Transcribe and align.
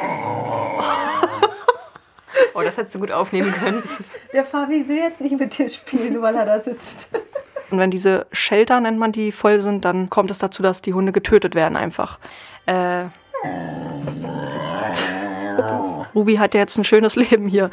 Oh, 2.54 2.62
das 2.62 2.78
hättest 2.78 2.94
du 2.94 3.00
gut 3.00 3.10
aufnehmen 3.10 3.52
können. 3.52 3.82
Der 4.32 4.42
Fabi 4.42 4.88
will 4.88 4.96
jetzt 4.96 5.20
nicht 5.20 5.38
mit 5.38 5.58
dir 5.58 5.68
spielen, 5.68 6.22
weil 6.22 6.34
er 6.34 6.46
da 6.46 6.58
sitzt. 6.58 7.06
Und 7.70 7.78
wenn 7.78 7.90
diese 7.90 8.26
Shelter, 8.32 8.80
nennt 8.80 8.98
man 8.98 9.12
die, 9.12 9.30
voll 9.30 9.60
sind, 9.60 9.84
dann 9.84 10.08
kommt 10.08 10.30
es 10.30 10.38
dazu, 10.38 10.62
dass 10.62 10.80
die 10.80 10.94
Hunde 10.94 11.12
getötet 11.12 11.54
werden 11.54 11.76
einfach. 11.76 12.18
Äh, 12.64 13.04
Ruby 16.14 16.36
hat 16.36 16.54
ja 16.54 16.60
jetzt 16.60 16.78
ein 16.78 16.84
schönes 16.84 17.16
Leben 17.16 17.48
hier. 17.48 17.70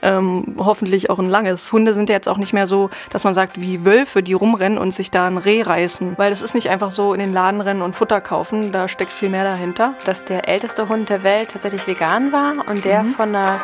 Ähm, 0.00 0.56
hoffentlich 0.58 1.10
auch 1.10 1.18
ein 1.18 1.26
langes. 1.26 1.72
Hunde 1.72 1.94
sind 1.94 2.08
ja 2.08 2.14
jetzt 2.14 2.28
auch 2.28 2.36
nicht 2.38 2.52
mehr 2.52 2.66
so, 2.66 2.90
dass 3.10 3.24
man 3.24 3.34
sagt, 3.34 3.60
wie 3.60 3.84
Wölfe, 3.84 4.22
die 4.22 4.32
rumrennen 4.32 4.78
und 4.78 4.94
sich 4.94 5.10
da 5.10 5.26
ein 5.26 5.38
Reh 5.38 5.62
reißen. 5.62 6.16
Weil 6.16 6.32
es 6.32 6.42
ist 6.42 6.54
nicht 6.54 6.70
einfach 6.70 6.90
so 6.90 7.14
in 7.14 7.20
den 7.20 7.32
Laden 7.32 7.60
rennen 7.60 7.82
und 7.82 7.94
Futter 7.94 8.20
kaufen. 8.20 8.72
Da 8.72 8.88
steckt 8.88 9.12
viel 9.12 9.28
mehr 9.28 9.44
dahinter. 9.44 9.94
Dass 10.06 10.24
der 10.24 10.48
älteste 10.48 10.88
Hund 10.88 11.10
der 11.10 11.22
Welt 11.22 11.50
tatsächlich 11.50 11.86
vegan 11.86 12.32
war 12.32 12.66
und 12.68 12.84
der 12.84 13.02
mhm. 13.02 13.14
von 13.14 13.34
einer. 13.34 13.60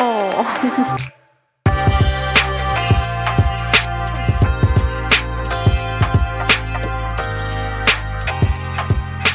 Oh. 0.00 0.44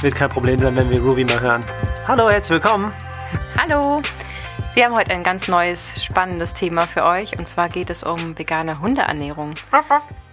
Wird 0.02 0.16
kein 0.16 0.30
Problem 0.30 0.58
sein, 0.58 0.76
wenn 0.78 0.89
wir 0.89 1.02
Ruby 1.02 1.26
mal 1.26 1.41
hören. 1.41 1.66
Hallo, 2.08 2.30
herzlich 2.30 2.52
willkommen. 2.52 2.94
Hallo. 3.58 4.02
Wir 4.79 4.85
haben 4.85 4.95
heute 4.95 5.11
ein 5.11 5.23
ganz 5.23 5.49
neues, 5.49 6.01
spannendes 6.01 6.53
Thema 6.53 6.88
für 6.88 7.03
euch. 7.03 7.38
Und 7.38 7.49
zwar 7.49 7.67
geht 7.67 7.89
es 7.89 8.01
um 8.01 8.38
vegane 8.38 8.79
Hundeernährung. 8.79 9.55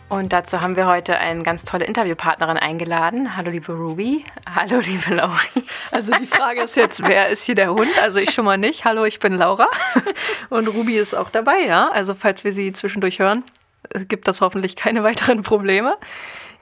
Und 0.09 0.33
dazu 0.33 0.61
haben 0.61 0.77
wir 0.77 0.87
heute 0.87 1.19
eine 1.19 1.43
ganz 1.43 1.65
tolle 1.65 1.85
Interviewpartnerin 1.85 2.57
eingeladen. 2.57 3.37
Hallo, 3.37 3.51
liebe 3.51 3.73
Ruby. 3.73 4.25
Hallo, 4.49 4.79
liebe 4.79 5.17
Lauri. 5.17 5.65
Also 5.91 6.13
die 6.15 6.27
Frage 6.27 6.63
ist 6.63 6.77
jetzt, 6.77 7.03
wer 7.03 7.29
ist 7.29 7.43
hier 7.43 7.57
der 7.57 7.73
Hund? 7.75 7.91
Also 8.01 8.21
ich 8.21 8.31
schon 8.31 8.45
mal 8.45 8.57
nicht. 8.57 8.85
Hallo, 8.85 9.05
ich 9.05 9.19
bin 9.19 9.37
Laura. 9.37 9.67
Und 10.49 10.69
Ruby 10.69 10.97
ist 10.97 11.17
auch 11.17 11.31
dabei, 11.31 11.63
ja. 11.67 11.91
Also 11.91 12.15
falls 12.15 12.45
wir 12.45 12.53
sie 12.53 12.73
zwischendurch 12.73 13.19
hören, 13.19 13.43
gibt 14.07 14.29
das 14.29 14.41
hoffentlich 14.41 14.77
keine 14.77 15.03
weiteren 15.03 15.43
Probleme. 15.43 15.97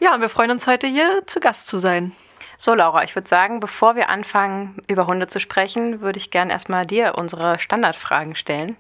Ja, 0.00 0.19
wir 0.22 0.30
freuen 0.30 0.52
uns 0.52 0.66
heute 0.66 0.86
hier 0.86 1.20
zu 1.26 1.38
Gast 1.38 1.66
zu 1.66 1.76
sein. 1.76 2.12
So, 2.56 2.74
Laura, 2.74 3.05
ich 3.05 3.14
würde 3.14 3.28
sagen, 3.28 3.60
bevor 3.60 3.97
wir 3.97 4.08
anfangen, 4.08 4.80
über 4.86 5.06
Hunde 5.06 5.27
zu 5.27 5.41
sprechen, 5.41 6.00
würde 6.00 6.19
ich 6.19 6.30
gerne 6.30 6.52
erstmal 6.52 6.86
dir 6.86 7.14
unsere 7.16 7.58
Standardfragen 7.58 8.34
stellen. 8.36 8.77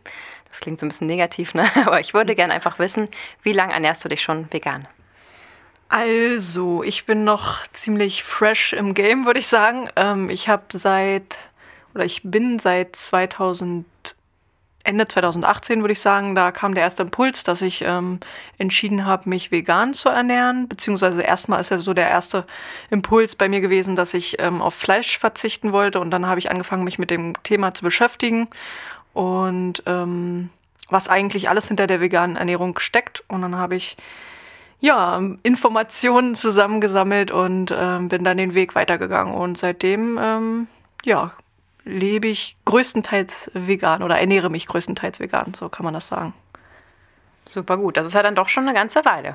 Das 0.48 0.60
klingt 0.60 0.78
so 0.78 0.86
ein 0.86 0.90
bisschen 0.90 1.06
negativ, 1.08 1.54
ne? 1.54 1.68
Aber 1.86 2.00
ich 2.00 2.14
würde 2.14 2.34
gerne 2.34 2.54
einfach 2.54 2.78
wissen, 2.78 3.08
wie 3.42 3.52
lange 3.52 3.72
ernährst 3.72 4.04
du 4.04 4.08
dich 4.08 4.22
schon 4.22 4.52
vegan? 4.52 4.86
Also, 5.88 6.82
ich 6.82 7.06
bin 7.06 7.24
noch 7.24 7.66
ziemlich 7.68 8.24
fresh 8.24 8.72
im 8.72 8.94
Game, 8.94 9.26
würde 9.26 9.40
ich 9.40 9.48
sagen. 9.48 9.88
Ähm, 9.96 10.30
ich 10.30 10.48
habe 10.48 10.64
seit, 10.72 11.38
oder 11.94 12.04
ich 12.04 12.22
bin 12.24 12.58
seit 12.58 12.96
2000 12.96 13.84
Ende 14.84 15.08
2018 15.08 15.80
würde 15.80 15.92
ich 15.92 16.00
sagen, 16.00 16.34
da 16.34 16.52
kam 16.52 16.74
der 16.74 16.84
erste 16.84 17.02
Impuls, 17.02 17.42
dass 17.42 17.62
ich 17.62 17.82
ähm, 17.82 18.20
entschieden 18.58 19.06
habe, 19.06 19.28
mich 19.30 19.50
vegan 19.50 19.94
zu 19.94 20.10
ernähren. 20.10 20.68
Beziehungsweise 20.68 21.22
erstmal 21.22 21.60
ist 21.60 21.70
ja 21.70 21.78
so 21.78 21.94
der 21.94 22.10
erste 22.10 22.46
Impuls 22.90 23.34
bei 23.34 23.48
mir 23.48 23.62
gewesen, 23.62 23.96
dass 23.96 24.12
ich 24.12 24.40
ähm, 24.40 24.60
auf 24.60 24.74
Fleisch 24.74 25.18
verzichten 25.18 25.72
wollte. 25.72 26.00
Und 26.00 26.10
dann 26.10 26.26
habe 26.26 26.38
ich 26.38 26.50
angefangen, 26.50 26.84
mich 26.84 26.98
mit 26.98 27.10
dem 27.10 27.32
Thema 27.42 27.72
zu 27.72 27.82
beschäftigen 27.82 28.46
und 29.14 29.82
ähm, 29.86 30.50
was 30.90 31.08
eigentlich 31.08 31.48
alles 31.48 31.68
hinter 31.68 31.86
der 31.86 32.02
veganen 32.02 32.36
Ernährung 32.36 32.78
steckt. 32.78 33.24
Und 33.28 33.40
dann 33.40 33.56
habe 33.56 33.76
ich 33.76 33.96
ja 34.80 35.18
Informationen 35.42 36.34
zusammengesammelt 36.34 37.30
und 37.30 37.74
ähm, 37.74 38.08
bin 38.08 38.22
dann 38.22 38.36
den 38.36 38.52
Weg 38.52 38.74
weitergegangen. 38.74 39.32
Und 39.32 39.56
seitdem 39.56 40.18
ähm, 40.20 40.66
ja 41.04 41.32
lebe 41.84 42.28
ich 42.28 42.56
größtenteils 42.64 43.50
vegan 43.54 44.02
oder 44.02 44.18
ernähre 44.18 44.50
mich 44.50 44.66
größtenteils 44.66 45.20
vegan, 45.20 45.54
so 45.54 45.68
kann 45.68 45.84
man 45.84 45.94
das 45.94 46.08
sagen. 46.08 46.34
Super 47.46 47.76
gut, 47.76 47.96
das 47.96 48.06
ist 48.06 48.14
ja 48.14 48.22
dann 48.22 48.34
doch 48.34 48.48
schon 48.48 48.64
eine 48.64 48.74
ganze 48.76 49.04
Weile. 49.04 49.34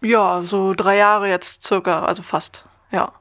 Ja, 0.00 0.42
so 0.42 0.74
drei 0.74 0.96
Jahre 0.96 1.28
jetzt 1.28 1.64
circa, 1.64 2.04
also 2.04 2.22
fast, 2.22 2.64
ja. 2.90 3.12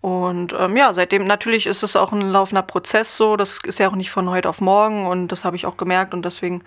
Und 0.00 0.54
ähm, 0.58 0.76
ja, 0.76 0.92
seitdem 0.92 1.26
natürlich 1.26 1.66
ist 1.66 1.82
es 1.82 1.96
auch 1.96 2.12
ein 2.12 2.20
laufender 2.20 2.62
Prozess 2.62 3.16
so. 3.16 3.36
Das 3.36 3.58
ist 3.64 3.80
ja 3.80 3.88
auch 3.88 3.96
nicht 3.96 4.10
von 4.10 4.30
heute 4.30 4.48
auf 4.48 4.60
morgen 4.60 5.06
und 5.06 5.28
das 5.28 5.44
habe 5.44 5.56
ich 5.56 5.66
auch 5.66 5.76
gemerkt 5.76 6.14
und 6.14 6.24
deswegen 6.24 6.62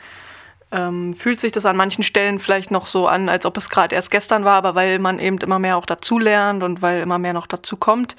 ähm, 0.72 1.16
fühlt 1.16 1.40
sich 1.40 1.52
das 1.52 1.66
an 1.66 1.76
manchen 1.76 2.04
Stellen 2.04 2.40
vielleicht 2.40 2.72
noch 2.72 2.86
so 2.86 3.08
an, 3.08 3.30
als 3.30 3.46
ob 3.46 3.58
es 3.58 3.70
gerade 3.70 3.96
erst 3.96 4.12
gestern 4.12 4.46
war, 4.46 4.56
aber 4.56 4.76
weil 4.76 5.00
man 5.00 5.20
eben 5.20 5.38
immer 5.38 5.60
mehr 5.60 5.78
auch 5.78 5.86
dazu 5.86 6.20
lernt 6.20 6.64
und 6.64 6.82
weil 6.82 7.02
immer 7.02 7.20
mehr 7.20 7.34
noch 7.34 7.48
dazu 7.48 7.78
kommt, 7.78 8.16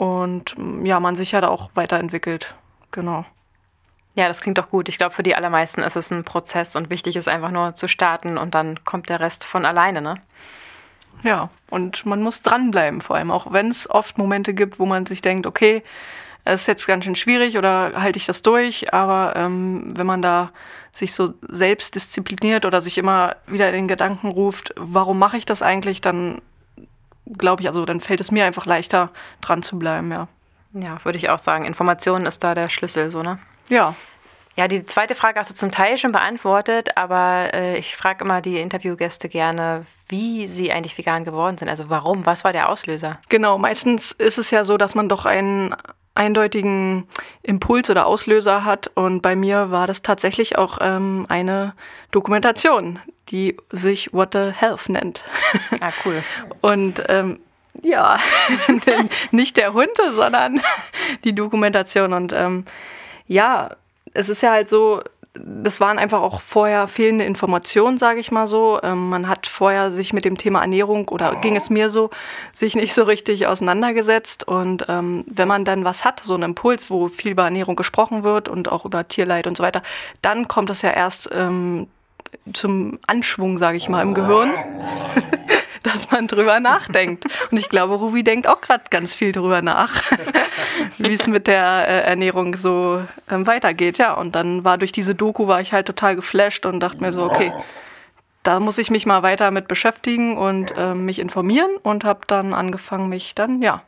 und 0.00 0.54
ja, 0.82 0.98
man 0.98 1.14
sich 1.14 1.32
ja 1.32 1.42
da 1.42 1.48
auch 1.48 1.72
weiterentwickelt. 1.74 2.54
Genau. 2.90 3.26
Ja, 4.14 4.28
das 4.28 4.40
klingt 4.40 4.56
doch 4.56 4.70
gut. 4.70 4.88
Ich 4.88 4.96
glaube, 4.96 5.14
für 5.14 5.22
die 5.22 5.36
allermeisten 5.36 5.82
ist 5.82 5.94
es 5.94 6.10
ein 6.10 6.24
Prozess 6.24 6.74
und 6.74 6.88
wichtig 6.88 7.16
ist 7.16 7.28
einfach 7.28 7.50
nur 7.50 7.74
zu 7.74 7.86
starten 7.86 8.38
und 8.38 8.54
dann 8.54 8.82
kommt 8.86 9.10
der 9.10 9.20
Rest 9.20 9.44
von 9.44 9.66
alleine, 9.66 10.00
ne? 10.00 10.14
Ja, 11.22 11.50
und 11.68 12.06
man 12.06 12.22
muss 12.22 12.40
dranbleiben, 12.40 13.02
vor 13.02 13.16
allem 13.16 13.30
auch 13.30 13.52
wenn 13.52 13.68
es 13.68 13.90
oft 13.90 14.16
Momente 14.16 14.54
gibt, 14.54 14.78
wo 14.78 14.86
man 14.86 15.04
sich 15.04 15.20
denkt, 15.20 15.46
okay, 15.46 15.82
es 16.44 16.62
ist 16.62 16.66
jetzt 16.66 16.86
ganz 16.86 17.04
schön 17.04 17.14
schwierig 17.14 17.58
oder 17.58 17.92
halte 18.00 18.16
ich 18.16 18.24
das 18.24 18.40
durch, 18.40 18.94
aber 18.94 19.34
ähm, 19.36 19.92
wenn 19.94 20.06
man 20.06 20.22
da 20.22 20.50
sich 20.94 21.12
so 21.12 21.34
selbst 21.42 21.94
diszipliniert 21.94 22.64
oder 22.64 22.80
sich 22.80 22.96
immer 22.96 23.36
wieder 23.46 23.68
in 23.68 23.74
den 23.74 23.88
Gedanken 23.88 24.28
ruft, 24.28 24.72
warum 24.78 25.18
mache 25.18 25.36
ich 25.36 25.44
das 25.44 25.60
eigentlich, 25.60 26.00
dann 26.00 26.40
glaube 27.36 27.62
ich, 27.62 27.68
also 27.68 27.84
dann 27.84 28.00
fällt 28.00 28.20
es 28.20 28.30
mir 28.30 28.44
einfach 28.44 28.66
leichter, 28.66 29.10
dran 29.40 29.62
zu 29.62 29.78
bleiben, 29.78 30.10
ja. 30.10 30.28
Ja, 30.72 31.04
würde 31.04 31.18
ich 31.18 31.30
auch 31.30 31.38
sagen. 31.38 31.64
Information 31.64 32.26
ist 32.26 32.44
da 32.44 32.54
der 32.54 32.68
Schlüssel, 32.68 33.10
so, 33.10 33.22
ne? 33.22 33.38
Ja. 33.68 33.94
Ja, 34.56 34.68
die 34.68 34.84
zweite 34.84 35.14
Frage 35.14 35.38
hast 35.40 35.50
du 35.50 35.54
zum 35.54 35.70
Teil 35.70 35.96
schon 35.96 36.12
beantwortet, 36.12 36.96
aber 36.96 37.54
äh, 37.54 37.78
ich 37.78 37.96
frage 37.96 38.24
immer 38.24 38.40
die 38.40 38.60
Interviewgäste 38.60 39.28
gerne, 39.28 39.86
wie 40.08 40.46
sie 40.46 40.72
eigentlich 40.72 40.98
vegan 40.98 41.24
geworden 41.24 41.56
sind. 41.56 41.68
Also 41.68 41.88
warum? 41.88 42.26
Was 42.26 42.44
war 42.44 42.52
der 42.52 42.68
Auslöser? 42.68 43.18
Genau, 43.28 43.58
meistens 43.58 44.12
ist 44.12 44.38
es 44.38 44.50
ja 44.50 44.64
so, 44.64 44.76
dass 44.76 44.94
man 44.94 45.08
doch 45.08 45.24
einen 45.24 45.74
eindeutigen 46.14 47.06
Impuls 47.42 47.90
oder 47.90 48.06
Auslöser 48.06 48.64
hat. 48.64 48.90
Und 48.94 49.22
bei 49.22 49.36
mir 49.36 49.70
war 49.70 49.86
das 49.86 50.02
tatsächlich 50.02 50.58
auch 50.58 50.78
ähm, 50.80 51.26
eine 51.28 51.74
Dokumentation, 52.10 52.98
die 53.28 53.56
sich 53.70 54.12
What 54.12 54.32
the 54.32 54.50
Health 54.54 54.88
nennt. 54.88 55.24
Ah, 55.80 55.92
cool. 56.04 56.22
Und 56.60 57.02
ähm, 57.08 57.38
ja, 57.82 58.18
nicht 59.30 59.56
der 59.56 59.72
Hund, 59.72 59.96
sondern 60.12 60.60
die 61.24 61.34
Dokumentation. 61.34 62.12
Und 62.12 62.32
ähm, 62.32 62.64
ja, 63.26 63.70
es 64.12 64.28
ist 64.28 64.42
ja 64.42 64.50
halt 64.50 64.68
so, 64.68 65.02
das 65.34 65.80
waren 65.80 65.98
einfach 65.98 66.20
auch 66.20 66.40
vorher 66.40 66.88
fehlende 66.88 67.24
Informationen, 67.24 67.98
sage 67.98 68.18
ich 68.18 68.32
mal 68.32 68.46
so. 68.46 68.80
Ähm, 68.82 69.08
man 69.10 69.28
hat 69.28 69.46
vorher 69.46 69.90
sich 69.90 70.12
mit 70.12 70.24
dem 70.24 70.36
Thema 70.36 70.60
Ernährung 70.60 71.08
oder 71.08 71.36
ging 71.36 71.56
es 71.56 71.70
mir 71.70 71.90
so, 71.90 72.10
sich 72.52 72.74
nicht 72.74 72.94
so 72.94 73.04
richtig 73.04 73.46
auseinandergesetzt. 73.46 74.46
Und 74.46 74.86
ähm, 74.88 75.24
wenn 75.28 75.46
man 75.46 75.64
dann 75.64 75.84
was 75.84 76.04
hat, 76.04 76.20
so 76.24 76.34
einen 76.34 76.42
Impuls, 76.42 76.90
wo 76.90 77.08
viel 77.08 77.32
über 77.32 77.44
Ernährung 77.44 77.76
gesprochen 77.76 78.24
wird 78.24 78.48
und 78.48 78.72
auch 78.72 78.84
über 78.84 79.06
Tierleid 79.06 79.46
und 79.46 79.56
so 79.56 79.62
weiter, 79.62 79.82
dann 80.20 80.48
kommt 80.48 80.68
das 80.68 80.82
ja 80.82 80.90
erst 80.90 81.30
ähm, 81.32 81.86
zum 82.52 82.98
Anschwung, 83.06 83.58
sage 83.58 83.76
ich 83.76 83.88
mal, 83.88 84.02
im 84.02 84.14
Gehirn. 84.14 84.50
dass 85.82 86.10
man 86.10 86.26
drüber 86.26 86.60
nachdenkt. 86.60 87.24
Und 87.50 87.58
ich 87.58 87.68
glaube, 87.68 87.94
Ruby 87.94 88.22
denkt 88.22 88.46
auch 88.46 88.60
gerade 88.60 88.84
ganz 88.90 89.14
viel 89.14 89.32
drüber 89.32 89.62
nach, 89.62 90.02
wie 90.98 91.14
es 91.14 91.26
mit 91.26 91.46
der 91.46 91.88
äh, 91.88 92.00
Ernährung 92.02 92.56
so 92.56 93.02
ähm, 93.30 93.46
weitergeht. 93.46 93.98
Ja, 93.98 94.14
und 94.14 94.34
dann 94.34 94.64
war 94.64 94.78
durch 94.78 94.92
diese 94.92 95.14
Doku 95.14 95.46
war 95.46 95.60
ich 95.60 95.72
halt 95.72 95.86
total 95.86 96.16
geflasht 96.16 96.66
und 96.66 96.80
dachte 96.80 97.00
mir 97.00 97.12
so, 97.12 97.24
okay, 97.24 97.52
da 98.42 98.60
muss 98.60 98.78
ich 98.78 98.90
mich 98.90 99.06
mal 99.06 99.22
weiter 99.22 99.50
mit 99.50 99.68
beschäftigen 99.68 100.36
und 100.38 100.76
äh, 100.76 100.94
mich 100.94 101.18
informieren 101.18 101.70
und 101.82 102.04
habe 102.04 102.20
dann 102.26 102.54
angefangen, 102.54 103.08
mich 103.08 103.34
dann, 103.34 103.60
ja, 103.60 103.82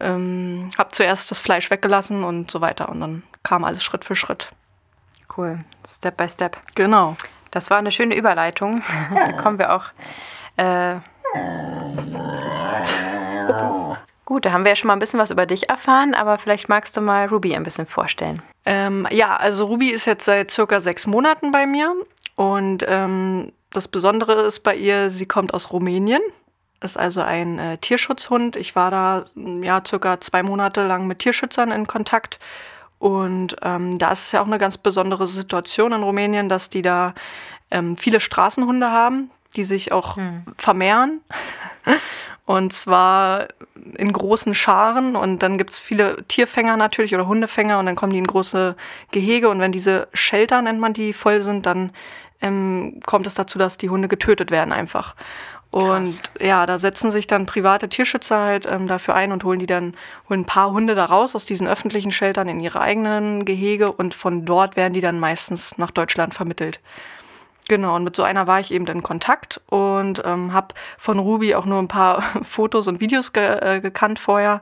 ähm, 0.00 0.68
habe 0.76 0.90
zuerst 0.90 1.30
das 1.30 1.40
Fleisch 1.40 1.70
weggelassen 1.70 2.24
und 2.24 2.50
so 2.50 2.60
weiter 2.60 2.88
und 2.88 3.00
dann 3.00 3.22
kam 3.42 3.64
alles 3.64 3.84
Schritt 3.84 4.04
für 4.04 4.16
Schritt. 4.16 4.50
Cool, 5.36 5.60
Step 5.88 6.16
by 6.16 6.28
Step. 6.28 6.58
Genau. 6.74 7.16
Das 7.50 7.70
war 7.70 7.78
eine 7.78 7.92
schöne 7.92 8.16
Überleitung. 8.16 8.82
da 9.14 9.32
kommen 9.32 9.58
wir 9.58 9.74
auch 9.74 9.84
äh, 10.62 11.00
gut, 14.24 14.44
da 14.44 14.52
haben 14.52 14.64
wir 14.64 14.70
ja 14.70 14.76
schon 14.76 14.88
mal 14.88 14.94
ein 14.94 14.98
bisschen 14.98 15.20
was 15.20 15.30
über 15.30 15.46
dich 15.46 15.68
erfahren, 15.68 16.14
aber 16.14 16.38
vielleicht 16.38 16.68
magst 16.68 16.96
du 16.96 17.00
mal 17.00 17.26
Ruby 17.26 17.54
ein 17.54 17.64
bisschen 17.64 17.86
vorstellen. 17.86 18.42
Ähm, 18.64 19.06
ja, 19.10 19.36
also 19.36 19.66
Ruby 19.66 19.90
ist 19.90 20.06
jetzt 20.06 20.24
seit 20.24 20.50
circa 20.50 20.80
sechs 20.80 21.06
Monaten 21.06 21.50
bei 21.50 21.66
mir 21.66 21.94
und 22.36 22.84
ähm, 22.86 23.52
das 23.70 23.88
Besondere 23.88 24.42
ist 24.42 24.60
bei 24.60 24.74
ihr, 24.76 25.10
sie 25.10 25.26
kommt 25.26 25.52
aus 25.52 25.72
Rumänien, 25.72 26.22
ist 26.80 26.96
also 26.96 27.22
ein 27.22 27.58
äh, 27.58 27.78
Tierschutzhund. 27.78 28.56
Ich 28.56 28.76
war 28.76 28.90
da 28.90 29.24
ja 29.34 29.82
circa 29.86 30.20
zwei 30.20 30.42
Monate 30.42 30.86
lang 30.86 31.06
mit 31.06 31.20
Tierschützern 31.20 31.70
in 31.70 31.86
Kontakt 31.86 32.38
und 32.98 33.56
ähm, 33.62 33.98
da 33.98 34.12
ist 34.12 34.26
es 34.26 34.32
ja 34.32 34.40
auch 34.40 34.46
eine 34.46 34.58
ganz 34.58 34.78
besondere 34.78 35.26
Situation 35.26 35.92
in 35.92 36.02
Rumänien, 36.02 36.48
dass 36.48 36.68
die 36.68 36.82
da 36.82 37.14
ähm, 37.72 37.96
viele 37.96 38.20
Straßenhunde 38.20 38.92
haben, 38.92 39.30
die 39.56 39.64
sich 39.64 39.92
auch 39.92 40.16
hm. 40.16 40.44
vermehren. 40.56 41.20
Und 42.44 42.72
zwar 42.72 43.48
in 43.96 44.12
großen 44.12 44.54
Scharen. 44.54 45.16
Und 45.16 45.42
dann 45.42 45.58
gibt 45.58 45.70
es 45.70 45.80
viele 45.80 46.24
Tierfänger 46.24 46.76
natürlich 46.76 47.14
oder 47.14 47.26
Hundefänger 47.26 47.78
und 47.78 47.86
dann 47.86 47.96
kommen 47.96 48.12
die 48.12 48.18
in 48.18 48.26
große 48.26 48.76
Gehege. 49.10 49.48
Und 49.48 49.60
wenn 49.60 49.72
diese 49.72 50.08
Shelter, 50.12 50.62
nennt 50.62 50.80
man 50.80 50.92
die, 50.92 51.12
voll 51.12 51.42
sind, 51.42 51.66
dann 51.66 51.92
ähm, 52.40 53.00
kommt 53.06 53.26
es 53.26 53.34
dazu, 53.34 53.58
dass 53.58 53.78
die 53.78 53.90
Hunde 53.90 54.08
getötet 54.08 54.50
werden 54.50 54.72
einfach. 54.72 55.14
Und 55.70 56.04
Krass. 56.04 56.22
ja, 56.38 56.66
da 56.66 56.78
setzen 56.78 57.10
sich 57.10 57.26
dann 57.26 57.46
private 57.46 57.88
Tierschützer 57.88 58.38
halt 58.40 58.66
ähm, 58.66 58.86
dafür 58.86 59.14
ein 59.14 59.32
und 59.32 59.42
holen 59.42 59.58
die 59.58 59.66
dann, 59.66 59.94
holen 60.28 60.40
ein 60.40 60.46
paar 60.46 60.70
Hunde 60.70 60.94
da 60.94 61.06
raus 61.06 61.34
aus 61.34 61.46
diesen 61.46 61.66
öffentlichen 61.66 62.10
Sheltern 62.10 62.46
in 62.46 62.60
ihre 62.60 62.82
eigenen 62.82 63.46
Gehege 63.46 63.90
und 63.90 64.12
von 64.12 64.44
dort 64.44 64.76
werden 64.76 64.92
die 64.92 65.00
dann 65.00 65.18
meistens 65.18 65.78
nach 65.78 65.90
Deutschland 65.90 66.34
vermittelt. 66.34 66.78
Genau, 67.68 67.96
und 67.96 68.04
mit 68.04 68.16
so 68.16 68.22
einer 68.22 68.46
war 68.46 68.60
ich 68.60 68.72
eben 68.72 68.86
in 68.86 69.02
Kontakt 69.02 69.60
und 69.68 70.22
ähm, 70.24 70.52
habe 70.52 70.74
von 70.98 71.18
Ruby 71.18 71.54
auch 71.54 71.64
nur 71.64 71.78
ein 71.78 71.88
paar 71.88 72.22
Fotos 72.42 72.86
und 72.86 73.00
Videos 73.00 73.32
ge 73.32 73.58
äh, 73.60 73.80
gekannt 73.80 74.18
vorher. 74.18 74.60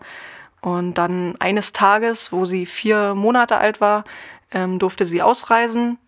Und 0.60 0.94
dann 0.94 1.36
eines 1.38 1.72
Tages, 1.72 2.32
wo 2.32 2.44
sie 2.44 2.66
vier 2.66 3.14
Monate 3.14 3.56
alt 3.56 3.80
war, 3.80 4.04
ähm, 4.52 4.78
durfte 4.78 5.06
sie 5.06 5.22
ausreisen 5.22 5.98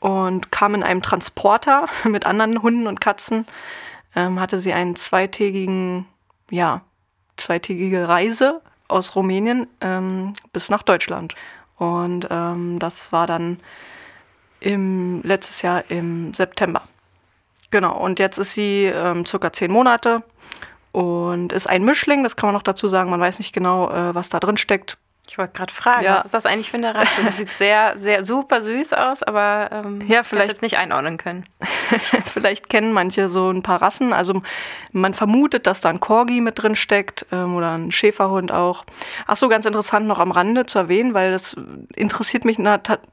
und 0.00 0.50
kam 0.50 0.74
in 0.74 0.82
einem 0.82 1.02
Transporter 1.02 1.86
mit 2.04 2.26
anderen 2.26 2.62
Hunden 2.62 2.86
und 2.86 3.00
Katzen 3.00 3.46
ähm, 4.16 4.40
hatte 4.40 4.60
sie 4.60 4.72
einen 4.72 4.96
zweitägigen, 4.96 6.06
ja, 6.50 6.80
zweitägige 7.36 8.08
Reise 8.08 8.60
aus 8.88 9.14
Rumänien 9.14 9.66
ähm, 9.80 10.32
bis 10.52 10.68
nach 10.68 10.82
Deutschland. 10.82 11.34
Und 11.76 12.26
ähm, 12.30 12.78
das 12.78 13.12
war 13.12 13.26
dann 13.26 13.58
im, 14.60 15.22
letztes 15.22 15.62
Jahr 15.62 15.84
im 15.88 16.32
September. 16.34 16.82
Genau, 17.70 17.96
und 17.96 18.18
jetzt 18.18 18.38
ist 18.38 18.52
sie 18.52 18.84
ähm, 18.84 19.24
circa 19.26 19.52
zehn 19.52 19.70
Monate 19.70 20.22
und 20.92 21.52
ist 21.52 21.68
ein 21.68 21.84
Mischling, 21.84 22.22
das 22.22 22.36
kann 22.36 22.48
man 22.48 22.54
noch 22.54 22.62
dazu 22.62 22.88
sagen. 22.88 23.10
Man 23.10 23.20
weiß 23.20 23.38
nicht 23.38 23.52
genau, 23.52 23.90
äh, 23.90 24.14
was 24.14 24.28
da 24.28 24.40
drin 24.40 24.56
steckt. 24.56 24.96
Ich 25.30 25.38
wollte 25.38 25.52
gerade 25.52 25.72
fragen, 25.72 26.02
ja. 26.02 26.16
was 26.16 26.24
ist 26.24 26.34
das 26.34 26.44
eigentlich 26.44 26.72
für 26.72 26.76
eine 26.76 26.92
Rasse? 26.92 27.22
Das 27.24 27.36
sieht 27.36 27.50
sehr, 27.52 27.96
sehr 27.96 28.26
super 28.26 28.62
süß 28.62 28.92
aus, 28.94 29.22
aber 29.22 29.70
ähm, 29.70 30.02
ja, 30.08 30.24
vielleicht 30.24 30.50
jetzt 30.50 30.62
nicht 30.62 30.76
einordnen 30.76 31.18
können. 31.18 31.46
vielleicht 32.24 32.68
kennen 32.68 32.92
manche 32.92 33.28
so 33.28 33.48
ein 33.48 33.62
paar 33.62 33.80
Rassen. 33.80 34.12
Also 34.12 34.42
man 34.90 35.14
vermutet, 35.14 35.68
dass 35.68 35.80
da 35.80 35.88
ein 35.88 36.00
Corgi 36.00 36.40
mit 36.40 36.60
drin 36.60 36.74
steckt 36.74 37.26
ähm, 37.30 37.54
oder 37.54 37.78
ein 37.78 37.92
Schäferhund 37.92 38.50
auch. 38.50 38.84
Ach 39.28 39.36
so, 39.36 39.48
ganz 39.48 39.66
interessant 39.66 40.08
noch 40.08 40.18
am 40.18 40.32
Rande 40.32 40.66
zu 40.66 40.80
erwähnen, 40.80 41.14
weil 41.14 41.30
das 41.30 41.54
interessiert 41.94 42.44
mich 42.44 42.58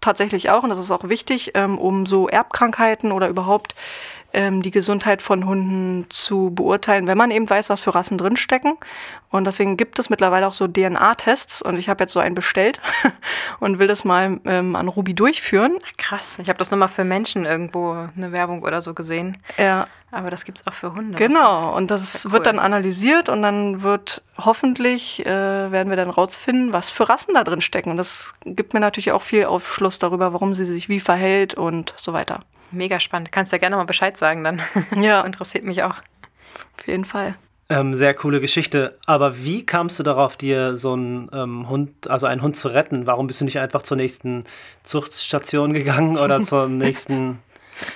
tatsächlich 0.01 0.49
auch 0.49 0.63
und 0.63 0.71
das 0.71 0.79
ist 0.79 0.89
auch 0.89 1.07
wichtig, 1.09 1.51
ähm, 1.53 1.77
um 1.77 2.07
so 2.07 2.27
Erbkrankheiten 2.27 3.11
oder 3.11 3.27
überhaupt 3.27 3.75
ähm, 4.33 4.61
die 4.61 4.71
Gesundheit 4.71 5.21
von 5.21 5.45
Hunden 5.45 6.05
zu 6.09 6.51
beurteilen, 6.53 7.07
wenn 7.07 7.17
man 7.17 7.31
eben 7.31 7.49
weiß, 7.49 7.69
was 7.69 7.81
für 7.81 7.95
Rassen 7.95 8.17
drinstecken. 8.17 8.77
Und 9.29 9.45
deswegen 9.45 9.77
gibt 9.77 9.99
es 9.99 10.09
mittlerweile 10.09 10.47
auch 10.47 10.53
so 10.53 10.67
DNA-Tests 10.67 11.61
und 11.61 11.77
ich 11.77 11.89
habe 11.89 12.03
jetzt 12.03 12.13
so 12.13 12.19
einen 12.19 12.35
bestellt 12.35 12.79
und 13.59 13.79
will 13.79 13.87
das 13.87 14.05
mal 14.05 14.39
ähm, 14.45 14.75
an 14.75 14.87
Ruby 14.87 15.13
durchführen. 15.13 15.77
Krass, 15.97 16.39
ich 16.39 16.49
habe 16.49 16.59
das 16.59 16.71
nochmal 16.71 16.87
für 16.87 17.03
Menschen 17.03 17.45
irgendwo 17.45 18.07
eine 18.15 18.31
Werbung 18.31 18.63
oder 18.63 18.81
so 18.81 18.93
gesehen. 18.93 19.37
Ja. 19.57 19.87
Aber 20.09 20.31
das 20.31 20.45
gibt 20.45 20.59
es 20.59 20.65
auch 20.65 20.73
für 20.73 20.93
Hunde. 20.93 21.17
Genau, 21.17 21.75
und 21.75 21.91
das 21.91 22.25
cool. 22.25 22.31
wird 22.31 22.45
dann 22.45 22.59
analysiert 22.59 23.27
und 23.27 23.41
dann 23.41 23.81
wird 23.81 24.21
hoffentlich, 24.37 25.25
äh, 25.25 25.71
werden 25.71 25.89
wir 25.89 25.97
dann 25.97 26.09
rausfinden, 26.09 26.71
was 26.71 26.91
für 26.91 27.09
Rassen 27.09 27.33
da 27.33 27.43
drin 27.43 27.59
stecken. 27.59 27.91
Und 27.91 27.97
das 27.97 28.31
gibt 28.45 28.73
mir 28.73 28.79
natürlich 28.79 29.11
auch 29.11 29.21
viel 29.21 29.43
Aufschluss 29.45 29.99
darüber, 29.99 30.31
warum 30.31 30.55
sie 30.55 30.65
sich 30.65 30.87
wie 30.87 31.01
verhält 31.01 31.55
und 31.55 31.93
so 31.97 32.13
weiter. 32.13 32.39
Mega 32.71 32.99
spannend. 32.99 33.31
Kannst 33.31 33.51
ja 33.51 33.57
gerne 33.57 33.75
mal 33.75 33.85
Bescheid 33.85 34.17
sagen 34.17 34.43
dann. 34.43 34.61
Ja. 34.95 35.17
Das 35.17 35.25
interessiert 35.25 35.63
mich 35.63 35.83
auch. 35.83 35.95
Auf 36.77 36.87
jeden 36.87 37.05
Fall. 37.05 37.35
Ähm, 37.69 37.95
sehr 37.95 38.13
coole 38.13 38.39
Geschichte. 38.39 38.97
Aber 39.05 39.43
wie 39.43 39.65
kamst 39.65 39.99
du 39.99 40.03
darauf, 40.03 40.37
dir 40.37 40.77
so 40.77 40.93
einen 40.93 41.29
ähm, 41.33 41.69
Hund, 41.69 42.09
also 42.09 42.25
einen 42.25 42.41
Hund 42.41 42.55
zu 42.55 42.69
retten? 42.69 43.05
Warum 43.05 43.27
bist 43.27 43.41
du 43.41 43.45
nicht 43.45 43.59
einfach 43.59 43.81
zur 43.81 43.97
nächsten 43.97 44.43
Zuchtstation 44.83 45.73
gegangen 45.73 46.17
oder 46.17 46.41
zur 46.43 46.69
nächsten 46.69 47.39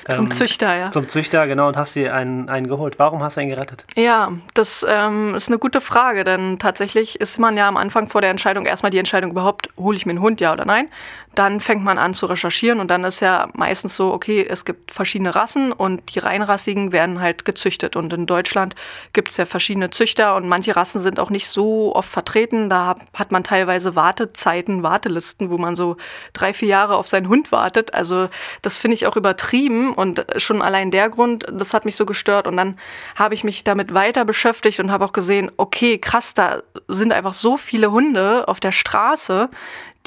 zum 0.09 0.25
ähm, 0.25 0.31
Züchter, 0.31 0.75
ja. 0.75 0.91
Zum 0.91 1.07
Züchter, 1.07 1.47
genau, 1.47 1.67
und 1.67 1.77
hast 1.77 1.95
dir 1.95 2.13
einen, 2.13 2.49
einen 2.49 2.67
geholt. 2.67 2.99
Warum 2.99 3.23
hast 3.23 3.37
du 3.37 3.41
ihn 3.41 3.49
gerettet? 3.49 3.85
Ja, 3.95 4.31
das 4.53 4.85
ähm, 4.87 5.35
ist 5.35 5.47
eine 5.47 5.59
gute 5.59 5.81
Frage, 5.81 6.23
denn 6.23 6.59
tatsächlich 6.59 7.19
ist 7.19 7.39
man 7.39 7.57
ja 7.57 7.67
am 7.67 7.77
Anfang 7.77 8.09
vor 8.09 8.21
der 8.21 8.29
Entscheidung 8.29 8.65
erstmal 8.65 8.91
die 8.91 8.99
Entscheidung 8.99 9.31
überhaupt, 9.31 9.69
hole 9.77 9.97
ich 9.97 10.05
mir 10.05 10.11
einen 10.11 10.21
Hund, 10.21 10.41
ja 10.41 10.53
oder 10.53 10.65
nein 10.65 10.89
dann 11.35 11.61
fängt 11.61 11.83
man 11.83 11.97
an 11.97 12.13
zu 12.13 12.25
recherchieren 12.25 12.79
und 12.81 12.91
dann 12.91 13.05
ist 13.05 13.21
ja 13.21 13.47
meistens 13.53 13.95
so, 13.95 14.13
okay, 14.13 14.45
es 14.47 14.65
gibt 14.65 14.91
verschiedene 14.91 15.33
Rassen 15.33 15.71
und 15.71 16.13
die 16.13 16.19
reinrassigen 16.19 16.91
werden 16.91 17.21
halt 17.21 17.45
gezüchtet. 17.45 17.95
Und 17.95 18.11
in 18.11 18.25
Deutschland 18.25 18.75
gibt 19.13 19.31
es 19.31 19.37
ja 19.37 19.45
verschiedene 19.45 19.91
Züchter 19.91 20.35
und 20.35 20.49
manche 20.49 20.75
Rassen 20.75 20.99
sind 20.99 21.19
auch 21.19 21.29
nicht 21.29 21.47
so 21.47 21.95
oft 21.95 22.09
vertreten. 22.09 22.69
Da 22.69 22.95
hat 23.13 23.31
man 23.31 23.45
teilweise 23.45 23.95
Wartezeiten, 23.95 24.83
Wartelisten, 24.83 25.49
wo 25.49 25.57
man 25.57 25.77
so 25.77 25.95
drei, 26.33 26.53
vier 26.53 26.67
Jahre 26.67 26.97
auf 26.97 27.07
seinen 27.07 27.29
Hund 27.29 27.51
wartet. 27.53 27.93
Also 27.93 28.27
das 28.61 28.77
finde 28.77 28.95
ich 28.95 29.07
auch 29.07 29.15
übertrieben 29.15 29.70
und 29.95 30.25
schon 30.37 30.61
allein 30.61 30.91
der 30.91 31.09
Grund, 31.09 31.45
das 31.51 31.73
hat 31.73 31.85
mich 31.85 31.95
so 31.95 32.05
gestört. 32.05 32.47
Und 32.47 32.57
dann 32.57 32.77
habe 33.15 33.33
ich 33.33 33.43
mich 33.43 33.63
damit 33.63 33.93
weiter 33.93 34.25
beschäftigt 34.25 34.79
und 34.79 34.91
habe 34.91 35.05
auch 35.05 35.13
gesehen, 35.13 35.51
okay, 35.57 35.97
krass, 35.97 36.33
da 36.33 36.61
sind 36.87 37.13
einfach 37.13 37.33
so 37.33 37.57
viele 37.57 37.91
Hunde 37.91 38.47
auf 38.47 38.59
der 38.59 38.71
Straße, 38.71 39.49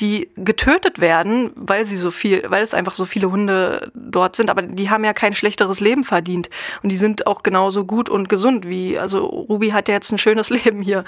die 0.01 0.29
getötet 0.37 1.01
werden, 1.01 1.53
weil 1.55 1.85
sie 1.85 1.97
so 1.97 2.11
viel, 2.11 2.45
weil 2.49 2.63
es 2.63 2.75
einfach 2.75 2.95
so 2.95 3.05
viele 3.05 3.31
Hunde 3.31 3.93
dort 3.95 4.35
sind, 4.35 4.51
aber 4.51 4.63
die 4.63 4.91
haben 4.91 5.05
ja 5.05 5.13
kein 5.13 5.35
schlechteres 5.35 5.79
Leben 5.81 6.03
verdient. 6.03 6.51
Und 6.83 6.89
die 6.89 6.97
sind 6.97 7.29
auch 7.29 7.45
genauso 7.45 7.85
gut 7.85 8.09
und 8.09 8.29
gesund 8.29 8.69
wie, 8.69 8.99
also 8.99 9.25
Ruby 9.25 9.71
hat 9.71 9.89
ja 9.89 9.95
jetzt 9.95 10.11
ein 10.11 10.19
schönes 10.19 10.51
Leben 10.65 10.83
hier, 10.83 11.05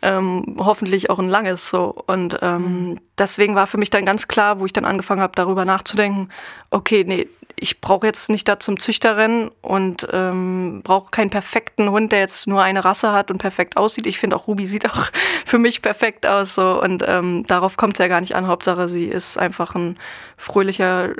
ähm, 0.00 0.56
hoffentlich 0.58 1.10
auch 1.10 1.18
ein 1.18 1.28
langes 1.28 1.68
so. 1.68 1.94
Und 2.06 2.38
ähm, 2.40 2.62
mhm. 2.62 3.00
deswegen 3.18 3.54
war 3.54 3.66
für 3.66 3.78
mich 3.78 3.90
dann 3.90 4.06
ganz 4.06 4.28
klar, 4.28 4.60
wo 4.60 4.66
ich 4.66 4.72
dann 4.72 4.86
angefangen 4.86 5.20
habe, 5.20 5.34
darüber 5.36 5.66
nachzudenken, 5.66 6.30
okay, 6.70 7.04
nee, 7.06 7.28
ich 7.62 7.80
brauche 7.80 8.06
jetzt 8.06 8.28
nicht 8.28 8.48
da 8.48 8.58
zum 8.58 8.80
Züchter 8.80 9.16
rennen 9.16 9.50
und 9.60 10.06
ähm, 10.10 10.80
brauche 10.82 11.10
keinen 11.10 11.30
perfekten 11.30 11.90
Hund, 11.90 12.10
der 12.10 12.18
jetzt 12.18 12.46
nur 12.48 12.62
eine 12.62 12.84
Rasse 12.84 13.12
hat 13.12 13.30
und 13.30 13.38
perfekt 13.38 13.76
aussieht. 13.76 14.06
Ich 14.06 14.18
finde 14.18 14.36
auch 14.36 14.48
Ruby 14.48 14.66
sieht 14.66 14.90
auch 14.90 15.06
für 15.46 15.58
mich 15.58 15.80
perfekt 15.80 16.26
aus 16.26 16.54
so. 16.54 16.82
Und 16.82 17.04
ähm, 17.06 17.44
darauf 17.46 17.76
kommt 17.76 17.94
es 17.94 17.98
ja 17.98 18.08
gar 18.08 18.20
nicht 18.22 18.34
an. 18.34 18.46
Hauptsache, 18.46 18.88
sie 18.88 19.04
ist 19.04 19.38
einfach 19.38 19.74
ein 19.74 19.98
fröhlicher, 20.36 21.10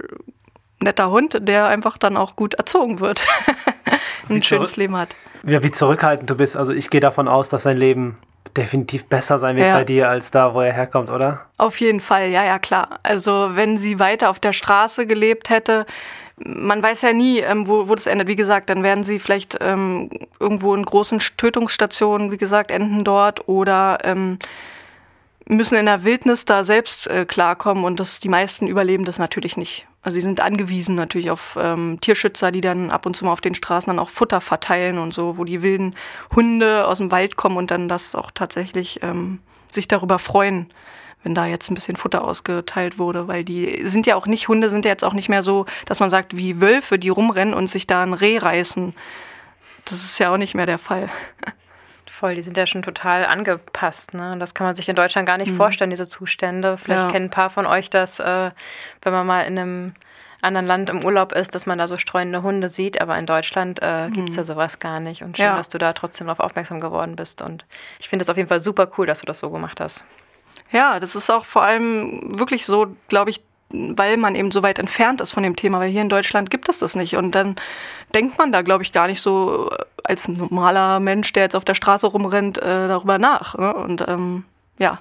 netter 0.81 1.11
Hund, 1.11 1.39
der 1.41 1.67
einfach 1.67 1.99
dann 1.99 2.17
auch 2.17 2.37
gut 2.37 2.55
erzogen 2.55 3.01
wird, 3.01 3.27
ein 4.29 4.43
schönes 4.43 4.77
Leben 4.77 4.97
hat. 4.97 5.15
Ja, 5.45 5.63
wie 5.63 5.71
zurückhaltend 5.71 6.31
du 6.31 6.37
bist. 6.37 6.57
Also 6.57 6.73
ich 6.73 6.91
gehe 6.91 7.01
davon 7.01 7.29
aus, 7.29 7.49
dass 7.49 7.65
sein 7.65 7.77
Leben 7.77 8.19
definitiv 8.57 9.07
besser 9.07 9.39
sein 9.39 9.57
wird 9.57 9.67
ja. 9.67 9.79
bei 9.79 9.85
dir 9.85 10.09
als 10.09 10.31
da, 10.31 10.55
wo 10.55 10.61
er 10.61 10.73
herkommt, 10.73 11.11
oder? 11.11 11.47
Auf 11.57 11.81
jeden 11.81 12.01
Fall, 12.01 12.29
ja, 12.29 12.45
ja, 12.45 12.59
klar. 12.59 13.01
Also 13.03 13.51
wenn 13.55 13.79
sie 13.79 13.99
weiter 13.99 14.31
auf 14.31 14.39
der 14.39 14.53
Straße 14.53 15.07
gelebt 15.07 15.49
hätte, 15.51 15.87
man 16.45 16.83
weiß 16.83 17.03
ja 17.03 17.13
nie, 17.13 17.39
ähm, 17.39 17.69
wo, 17.69 17.89
wo 17.89 17.95
das 17.95 18.07
endet. 18.07 18.29
Wie 18.29 18.37
gesagt, 18.37 18.69
dann 18.69 18.83
werden 18.83 19.05
sie 19.05 19.19
vielleicht 19.19 19.59
ähm, 19.61 20.11
irgendwo 20.41 20.75
in 20.75 20.85
großen 20.85 21.21
Tötungsstationen, 21.37 22.33
wie 22.33 22.39
gesagt, 22.39 22.71
enden 22.71 23.05
dort 23.05 23.49
oder 23.49 23.99
ähm, 24.05 24.39
müssen 25.47 25.77
in 25.77 25.87
der 25.87 26.05
Wildnis 26.05 26.45
da 26.45 26.65
selbst 26.65 27.07
äh, 27.07 27.25
klarkommen 27.27 27.85
und 27.85 28.01
das, 28.01 28.21
die 28.21 28.29
meisten 28.29 28.67
überleben 28.67 29.05
das 29.05 29.19
natürlich 29.19 29.57
nicht. 29.57 29.87
Also 30.03 30.17
sie 30.17 30.21
sind 30.23 30.41
angewiesen 30.41 30.97
natürlich 30.97 31.31
auf 31.31 31.57
ähm, 31.61 31.99
Tierschützer, 32.01 32.51
die 32.51 32.61
dann 32.61 32.91
ab 32.91 33.07
und 33.07 33.17
zu 33.17 33.25
mal 33.25 33.33
auf 33.33 33.41
den 33.41 33.55
Straßen 33.55 33.89
dann 33.89 34.01
auch 34.01 34.09
Futter 34.09 34.41
verteilen 34.41 34.99
und 34.99 35.15
so, 35.15 35.39
wo 35.39 35.45
die 35.45 35.63
wilden 35.63 35.95
Hunde 36.35 36.87
aus 36.87 36.99
dem 36.99 37.13
Wald 37.13 37.37
kommen 37.37 37.57
und 37.57 37.71
dann 37.71 37.89
das 37.89 38.15
auch 38.15 38.33
tatsächlich 38.33 39.01
ähm, 39.03 39.39
sich 39.71 39.87
darüber 39.87 40.19
freuen, 40.19 40.73
wenn 41.23 41.37
da 41.37 41.47
jetzt 41.47 41.71
ein 41.71 41.75
bisschen 41.75 41.97
Futter 41.97 42.25
ausgeteilt 42.25 42.99
wurde, 42.99 43.29
weil 43.29 43.45
die 43.45 43.87
sind 43.87 44.07
ja 44.07 44.17
auch 44.17 44.27
nicht, 44.27 44.49
Hunde 44.49 44.71
sind 44.71 44.85
ja 44.85 44.91
jetzt 44.91 45.05
auch 45.05 45.13
nicht 45.13 45.29
mehr 45.29 45.45
so, 45.45 45.67
dass 45.87 46.01
man 46.01 46.11
sagt, 46.11 46.37
wie 46.37 46.61
Wölfe, 46.61 46.99
die 46.99 47.09
rumrennen 47.09 47.55
und 47.55 47.69
sich 47.69 47.87
da 47.87 48.03
ein 48.03 48.13
Reh 48.13 48.39
reißen. 48.39 48.95
Das 49.85 50.03
ist 50.03 50.19
ja 50.19 50.33
auch 50.33 50.37
nicht 50.37 50.55
mehr 50.55 50.67
der 50.67 50.79
Fall. 50.79 51.09
Voll, 52.23 52.37
die 52.37 52.43
sind 52.43 52.57
ja 52.57 52.69
schon 52.69 52.83
total 52.83 53.27
angepasst. 53.27 54.15
Ne? 54.15 54.37
Das 54.39 54.55
kann 54.55 54.65
man 54.65 54.77
sich 54.77 54.89
in 54.89 54.95
Deutschland 54.95 55.27
gar 55.27 55.39
nicht 55.39 55.51
mhm. 55.51 55.57
vorstellen, 55.57 55.91
diese 55.91 56.07
Zustände. 56.07 56.79
Vielleicht 56.79 57.03
ja. 57.03 57.11
kennen 57.11 57.27
ein 57.27 57.31
paar 57.31 57.51
von 57.51 57.67
euch 57.67 57.91
das, 57.91 58.21
äh, 58.21 58.53
wenn 59.03 59.13
man 59.13 59.27
mal 59.27 59.41
in 59.41 59.59
einem 59.59 59.95
anderen 60.41 60.65
Land 60.65 60.89
im 60.89 61.05
Urlaub 61.05 61.33
ist, 61.33 61.53
dass 61.57 61.67
man 61.67 61.79
da 61.79 61.89
so 61.89 61.97
streunende 61.97 62.45
Hunde 62.45 62.69
sieht, 62.69 63.01
aber 63.01 63.19
in 63.19 63.27
Deutschland 63.27 63.83
äh, 63.83 64.09
gibt 64.13 64.29
es 64.29 64.37
mhm. 64.37 64.39
ja 64.39 64.45
sowas 64.45 64.79
gar 64.79 65.01
nicht. 65.01 65.25
Und 65.25 65.37
schön, 65.37 65.47
ja. 65.47 65.57
dass 65.57 65.69
du 65.69 65.79
da 65.79 65.95
trotzdem 65.95 66.29
darauf 66.29 66.39
aufmerksam 66.39 66.81
geworden 66.81 67.17
bist. 67.17 67.43
Und 67.43 67.65
ich 67.99 68.09
finde 68.09 68.23
es 68.23 68.29
auf 68.29 68.37
jeden 68.37 68.49
Fall 68.49 68.61
super 68.61 68.89
cool, 68.97 69.05
dass 69.05 69.19
du 69.19 69.27
das 69.27 69.41
so 69.41 69.51
gemacht 69.51 69.81
hast. 69.81 70.05
Ja, 70.71 71.01
das 71.01 71.17
ist 71.17 71.29
auch 71.29 71.45
vor 71.45 71.65
allem 71.65 72.39
wirklich 72.39 72.67
so, 72.67 72.95
glaube 73.09 73.31
ich, 73.31 73.41
weil 73.73 74.17
man 74.17 74.35
eben 74.35 74.51
so 74.51 74.63
weit 74.63 74.79
entfernt 74.79 75.21
ist 75.21 75.33
von 75.33 75.43
dem 75.43 75.57
Thema, 75.57 75.81
weil 75.81 75.91
hier 75.91 76.03
in 76.03 76.09
Deutschland 76.09 76.51
gibt 76.51 76.69
es 76.69 76.79
das 76.79 76.95
nicht. 76.95 77.17
Und 77.17 77.35
dann 77.35 77.57
denkt 78.15 78.39
man 78.39 78.53
da, 78.53 78.63
glaube 78.63 78.83
ich, 78.83 78.93
gar 78.93 79.07
nicht 79.07 79.21
so 79.21 79.71
als 80.05 80.29
normaler 80.29 81.01
Mensch, 81.01 81.33
der 81.33 81.45
jetzt 81.45 81.57
auf 81.57 81.65
der 81.65 81.75
Straße 81.75 82.07
rumrennt, 82.07 82.59
äh, 82.59 82.89
darüber 82.89 83.19
nach. 83.19 83.57
Ne? 83.57 83.73
Und 83.75 84.05
ähm, 84.09 84.45
ja, 84.79 85.01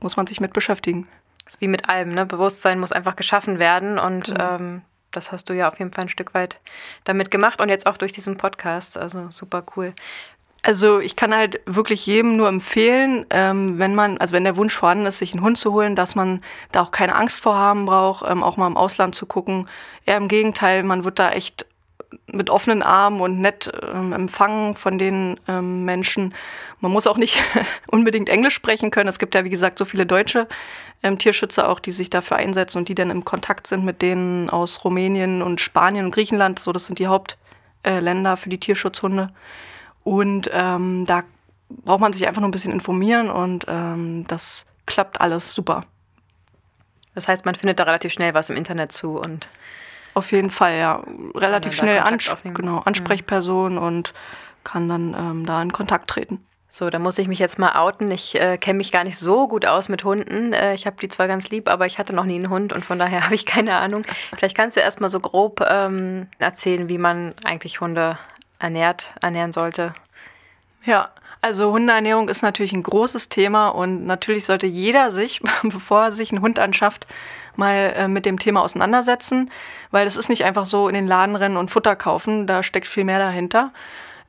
muss 0.00 0.16
man 0.16 0.26
sich 0.26 0.40
mit 0.40 0.52
beschäftigen. 0.52 1.08
Das 1.44 1.54
ist 1.54 1.60
wie 1.60 1.68
mit 1.68 1.88
allem, 1.88 2.14
ne? 2.14 2.26
Bewusstsein 2.26 2.78
muss 2.78 2.92
einfach 2.92 3.16
geschaffen 3.16 3.58
werden 3.58 3.98
und 3.98 4.26
genau. 4.26 4.56
ähm, 4.56 4.82
das 5.10 5.32
hast 5.32 5.48
du 5.50 5.54
ja 5.54 5.68
auf 5.68 5.78
jeden 5.78 5.92
Fall 5.92 6.04
ein 6.04 6.08
Stück 6.08 6.34
weit 6.34 6.60
damit 7.04 7.30
gemacht 7.30 7.60
und 7.60 7.68
jetzt 7.68 7.86
auch 7.86 7.96
durch 7.96 8.12
diesen 8.12 8.36
Podcast. 8.36 8.96
Also 8.96 9.28
super 9.30 9.64
cool. 9.76 9.92
Also 10.62 11.00
ich 11.00 11.16
kann 11.16 11.34
halt 11.34 11.60
wirklich 11.64 12.04
jedem 12.04 12.36
nur 12.36 12.48
empfehlen, 12.48 13.24
ähm, 13.30 13.78
wenn 13.78 13.94
man, 13.94 14.18
also 14.18 14.34
wenn 14.34 14.44
der 14.44 14.58
Wunsch 14.58 14.74
vorhanden 14.74 15.06
ist, 15.06 15.18
sich 15.18 15.32
einen 15.32 15.42
Hund 15.42 15.56
zu 15.56 15.72
holen, 15.72 15.96
dass 15.96 16.14
man 16.14 16.42
da 16.70 16.82
auch 16.82 16.90
keine 16.90 17.14
Angst 17.14 17.40
vor 17.40 17.56
haben 17.56 17.86
braucht, 17.86 18.28
ähm, 18.28 18.42
auch 18.42 18.58
mal 18.58 18.66
im 18.66 18.76
Ausland 18.76 19.14
zu 19.14 19.24
gucken. 19.24 19.68
Eher 20.04 20.18
im 20.18 20.28
Gegenteil, 20.28 20.82
man 20.82 21.04
wird 21.04 21.18
da 21.18 21.30
echt 21.30 21.66
mit 22.26 22.50
offenen 22.50 22.82
Armen 22.82 23.20
und 23.20 23.40
nett 23.40 23.72
ähm, 23.94 24.12
empfangen 24.12 24.74
von 24.74 24.98
den 24.98 25.38
ähm, 25.48 25.84
Menschen. 25.84 26.34
Man 26.80 26.92
muss 26.92 27.06
auch 27.06 27.16
nicht 27.16 27.40
unbedingt 27.86 28.28
Englisch 28.28 28.54
sprechen 28.54 28.90
können. 28.90 29.08
Es 29.08 29.18
gibt 29.18 29.34
ja, 29.34 29.44
wie 29.44 29.50
gesagt, 29.50 29.78
so 29.78 29.84
viele 29.84 30.06
deutsche 30.06 30.46
ähm, 31.02 31.18
Tierschützer 31.18 31.68
auch, 31.68 31.80
die 31.80 31.92
sich 31.92 32.10
dafür 32.10 32.36
einsetzen 32.36 32.78
und 32.78 32.88
die 32.88 32.94
dann 32.94 33.10
im 33.10 33.24
Kontakt 33.24 33.66
sind 33.66 33.84
mit 33.84 34.02
denen 34.02 34.50
aus 34.50 34.84
Rumänien 34.84 35.40
und 35.40 35.60
Spanien 35.60 36.06
und 36.06 36.10
Griechenland. 36.10 36.58
So, 36.58 36.72
das 36.72 36.86
sind 36.86 36.98
die 36.98 37.06
Hauptländer 37.06 38.32
äh, 38.32 38.36
für 38.36 38.48
die 38.48 38.60
Tierschutzhunde. 38.60 39.30
Und 40.04 40.50
ähm, 40.52 41.04
da 41.06 41.24
braucht 41.68 42.00
man 42.00 42.12
sich 42.12 42.26
einfach 42.26 42.40
nur 42.40 42.48
ein 42.48 42.52
bisschen 42.52 42.72
informieren 42.72 43.30
und 43.30 43.66
ähm, 43.68 44.26
das 44.26 44.66
klappt 44.86 45.20
alles 45.20 45.54
super. 45.54 45.84
Das 47.14 47.28
heißt, 47.28 47.44
man 47.44 47.54
findet 47.54 47.78
da 47.78 47.84
relativ 47.84 48.12
schnell 48.12 48.34
was 48.34 48.50
im 48.50 48.56
Internet 48.56 48.92
zu 48.92 49.18
und 49.18 49.48
auf 50.14 50.32
jeden 50.32 50.50
Fall, 50.50 50.78
ja. 50.78 51.02
Relativ 51.34 51.74
schnell 51.74 52.00
Ans 52.00 52.36
genau. 52.42 52.78
Ansprechperson 52.78 53.74
mhm. 53.74 53.82
und 53.82 54.14
kann 54.64 54.88
dann 54.88 55.14
ähm, 55.18 55.46
da 55.46 55.62
in 55.62 55.72
Kontakt 55.72 56.10
treten. 56.10 56.44
So, 56.68 56.88
da 56.88 56.98
muss 56.98 57.18
ich 57.18 57.26
mich 57.26 57.40
jetzt 57.40 57.58
mal 57.58 57.74
outen. 57.74 58.10
Ich 58.10 58.40
äh, 58.40 58.56
kenne 58.56 58.76
mich 58.76 58.92
gar 58.92 59.02
nicht 59.02 59.18
so 59.18 59.48
gut 59.48 59.66
aus 59.66 59.88
mit 59.88 60.04
Hunden. 60.04 60.52
Äh, 60.52 60.74
ich 60.74 60.86
habe 60.86 60.96
die 61.00 61.08
zwar 61.08 61.26
ganz 61.26 61.48
lieb, 61.48 61.68
aber 61.68 61.86
ich 61.86 61.98
hatte 61.98 62.12
noch 62.12 62.24
nie 62.24 62.36
einen 62.36 62.48
Hund 62.48 62.72
und 62.72 62.84
von 62.84 62.98
daher 62.98 63.24
habe 63.24 63.34
ich 63.34 63.44
keine 63.44 63.76
Ahnung. 63.76 64.04
Vielleicht 64.36 64.56
kannst 64.56 64.76
du 64.76 64.80
erst 64.80 65.00
mal 65.00 65.08
so 65.08 65.20
grob 65.20 65.64
ähm, 65.68 66.28
erzählen, 66.38 66.88
wie 66.88 66.98
man 66.98 67.34
eigentlich 67.44 67.80
Hunde 67.80 68.18
ernährt, 68.60 69.12
ernähren 69.20 69.52
sollte. 69.52 69.92
Ja, 70.84 71.10
also 71.42 71.72
Hundeernährung 71.72 72.28
ist 72.28 72.42
natürlich 72.42 72.72
ein 72.72 72.82
großes 72.82 73.30
Thema 73.30 73.68
und 73.68 74.06
natürlich 74.06 74.44
sollte 74.44 74.66
jeder 74.66 75.10
sich, 75.10 75.40
bevor 75.62 76.04
er 76.04 76.12
sich 76.12 76.30
einen 76.30 76.42
Hund 76.42 76.58
anschafft, 76.58 77.06
mal 77.56 77.94
äh, 77.96 78.08
mit 78.08 78.26
dem 78.26 78.38
Thema 78.38 78.62
auseinandersetzen, 78.62 79.50
weil 79.90 80.06
es 80.06 80.16
ist 80.16 80.28
nicht 80.28 80.44
einfach 80.44 80.66
so 80.66 80.88
in 80.88 80.94
den 80.94 81.06
Laden 81.06 81.36
rennen 81.36 81.56
und 81.56 81.70
Futter 81.70 81.96
kaufen, 81.96 82.46
da 82.46 82.62
steckt 82.62 82.86
viel 82.86 83.04
mehr 83.04 83.18
dahinter. 83.18 83.72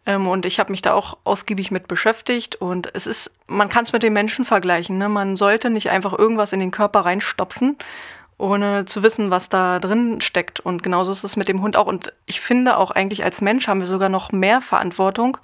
Ähm, 0.05 0.27
und 0.27 0.45
ich 0.45 0.59
habe 0.59 0.71
mich 0.71 0.81
da 0.81 0.93
auch 0.93 1.17
ausgiebig 1.23 1.69
mit 1.69 1.88
beschäftigt 1.88 2.55
und 2.55 2.93
es 2.95 3.05
ist, 3.05 3.31
man 3.47 3.69
kann 3.69 3.83
es 3.83 3.93
mit 3.93 4.03
den 4.03 4.13
Menschen 4.13 4.45
vergleichen. 4.45 4.97
Ne? 4.97 5.09
Man 5.09 5.35
sollte 5.35 5.69
nicht 5.69 5.89
einfach 5.89 6.17
irgendwas 6.17 6.53
in 6.53 6.59
den 6.59 6.71
Körper 6.71 7.01
reinstopfen, 7.01 7.77
ohne 8.41 8.86
zu 8.86 9.03
wissen, 9.03 9.29
was 9.29 9.50
da 9.50 9.79
drin 9.79 10.19
steckt. 10.19 10.60
Und 10.60 10.83
genauso 10.83 11.12
ist 11.12 11.24
es 11.24 11.38
mit 11.38 11.48
dem 11.48 11.62
Hund 11.62 11.77
auch. 11.77 11.86
Und 11.86 12.13
ich 12.25 12.41
finde 12.41 12.77
auch 12.77 12.91
eigentlich 12.91 13.24
als 13.24 13.41
Mensch 13.41 13.67
haben 13.67 13.79
wir 13.79 13.88
sogar 13.88 14.10
noch 14.10 14.31
mehr 14.31 14.62
Verantwortung, 14.62 15.38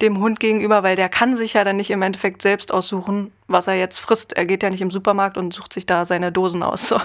dem 0.00 0.18
Hund 0.18 0.40
gegenüber, 0.40 0.82
weil 0.82 0.96
der 0.96 1.08
kann 1.08 1.36
sich 1.36 1.52
ja 1.52 1.62
dann 1.62 1.76
nicht 1.76 1.90
im 1.90 2.02
Endeffekt 2.02 2.42
selbst 2.42 2.72
aussuchen, 2.72 3.30
was 3.46 3.68
er 3.68 3.74
jetzt 3.74 4.00
frisst. 4.00 4.32
Er 4.32 4.46
geht 4.46 4.64
ja 4.64 4.70
nicht 4.70 4.80
im 4.80 4.90
Supermarkt 4.90 5.36
und 5.36 5.54
sucht 5.54 5.72
sich 5.72 5.86
da 5.86 6.04
seine 6.04 6.32
Dosen 6.32 6.62
aus. 6.62 6.88
So. 6.88 7.00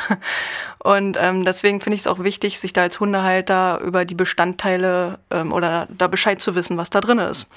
Und 0.79 1.17
ähm, 1.19 1.45
deswegen 1.45 1.79
finde 1.79 1.95
ich 1.95 2.01
es 2.01 2.07
auch 2.07 2.19
wichtig, 2.19 2.59
sich 2.59 2.73
da 2.73 2.81
als 2.81 2.99
Hundehalter 2.99 3.79
über 3.81 4.05
die 4.05 4.15
Bestandteile 4.15 5.19
ähm, 5.29 5.53
oder 5.53 5.87
da 5.95 6.07
Bescheid 6.07 6.41
zu 6.41 6.55
wissen, 6.55 6.77
was 6.77 6.89
da 6.89 6.99
drin 6.99 7.19
ist. 7.19 7.47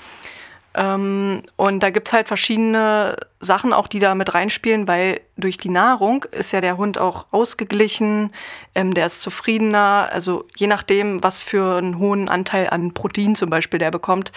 Ähm, 0.74 1.42
und 1.56 1.82
da 1.82 1.90
gibt's 1.90 2.12
halt 2.12 2.28
verschiedene 2.28 3.16
Sachen 3.40 3.72
auch, 3.72 3.88
die 3.88 3.98
da 3.98 4.14
mit 4.14 4.34
reinspielen, 4.34 4.86
weil 4.86 5.20
durch 5.36 5.56
die 5.56 5.68
Nahrung 5.68 6.24
ist 6.30 6.52
ja 6.52 6.60
der 6.60 6.76
Hund 6.76 6.98
auch 6.98 7.26
ausgeglichen, 7.32 8.32
ähm, 8.74 8.94
der 8.94 9.06
ist 9.06 9.22
zufriedener. 9.22 10.08
Also 10.12 10.44
je 10.56 10.68
nachdem, 10.68 11.22
was 11.24 11.40
für 11.40 11.78
einen 11.78 11.98
hohen 11.98 12.28
Anteil 12.28 12.70
an 12.70 12.94
Protein 12.94 13.34
zum 13.34 13.50
Beispiel 13.50 13.80
der 13.80 13.90
bekommt, 13.90 14.30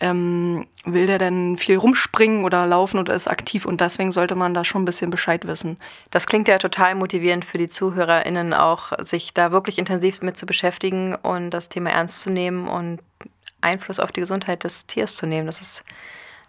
ähm, 0.00 0.66
will 0.84 1.06
der 1.06 1.18
denn 1.18 1.56
viel 1.56 1.76
rumspringen 1.76 2.44
oder 2.44 2.66
laufen 2.66 2.98
oder 2.98 3.14
ist 3.14 3.28
aktiv 3.28 3.64
und 3.64 3.80
deswegen 3.80 4.12
sollte 4.12 4.34
man 4.34 4.54
da 4.54 4.64
schon 4.64 4.82
ein 4.82 4.86
bisschen 4.86 5.10
Bescheid 5.10 5.46
wissen. 5.46 5.78
Das 6.10 6.26
klingt 6.26 6.48
ja 6.48 6.58
total 6.58 6.94
motivierend 6.96 7.44
für 7.44 7.58
die 7.58 7.68
ZuhörerInnen 7.68 8.52
auch, 8.52 8.92
sich 9.02 9.32
da 9.32 9.52
wirklich 9.52 9.78
intensiv 9.78 10.20
mit 10.20 10.36
zu 10.36 10.44
beschäftigen 10.46 11.14
und 11.14 11.50
das 11.50 11.68
Thema 11.68 11.90
ernst 11.90 12.20
zu 12.20 12.30
nehmen 12.30 12.68
und 12.68 13.00
Einfluss 13.60 14.00
auf 14.00 14.12
die 14.12 14.20
Gesundheit 14.20 14.64
des 14.64 14.86
Tiers 14.86 15.16
zu 15.16 15.26
nehmen. 15.26 15.46
Das 15.46 15.60
ist 15.60 15.84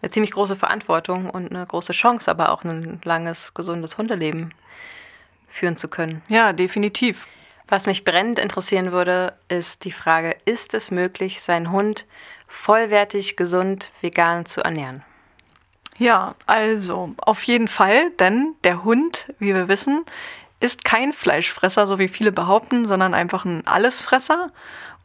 eine 0.01 0.11
ziemlich 0.11 0.31
große 0.31 0.55
Verantwortung 0.55 1.29
und 1.29 1.51
eine 1.51 1.65
große 1.65 1.93
Chance, 1.93 2.29
aber 2.29 2.51
auch 2.51 2.63
ein 2.63 3.01
langes, 3.03 3.53
gesundes 3.53 3.97
Hundeleben 3.97 4.53
führen 5.47 5.77
zu 5.77 5.87
können. 5.87 6.21
Ja, 6.29 6.53
definitiv. 6.53 7.27
Was 7.67 7.85
mich 7.85 8.05
brennend 8.05 8.39
interessieren 8.39 8.91
würde, 8.91 9.33
ist 9.49 9.83
die 9.83 9.91
Frage, 9.91 10.37
ist 10.45 10.73
es 10.73 10.91
möglich, 10.91 11.41
seinen 11.41 11.71
Hund 11.71 12.05
vollwertig, 12.47 13.35
gesund, 13.35 13.91
vegan 14.01 14.45
zu 14.45 14.61
ernähren? 14.61 15.03
Ja, 15.97 16.35
also 16.45 17.13
auf 17.17 17.43
jeden 17.43 17.67
Fall, 17.67 18.11
denn 18.11 18.53
der 18.63 18.83
Hund, 18.83 19.33
wie 19.39 19.53
wir 19.53 19.67
wissen, 19.67 20.05
ist 20.59 20.85
kein 20.85 21.11
Fleischfresser, 21.11 21.87
so 21.87 21.99
wie 21.99 22.07
viele 22.07 22.31
behaupten, 22.31 22.85
sondern 22.85 23.13
einfach 23.13 23.45
ein 23.45 23.65
Allesfresser. 23.67 24.51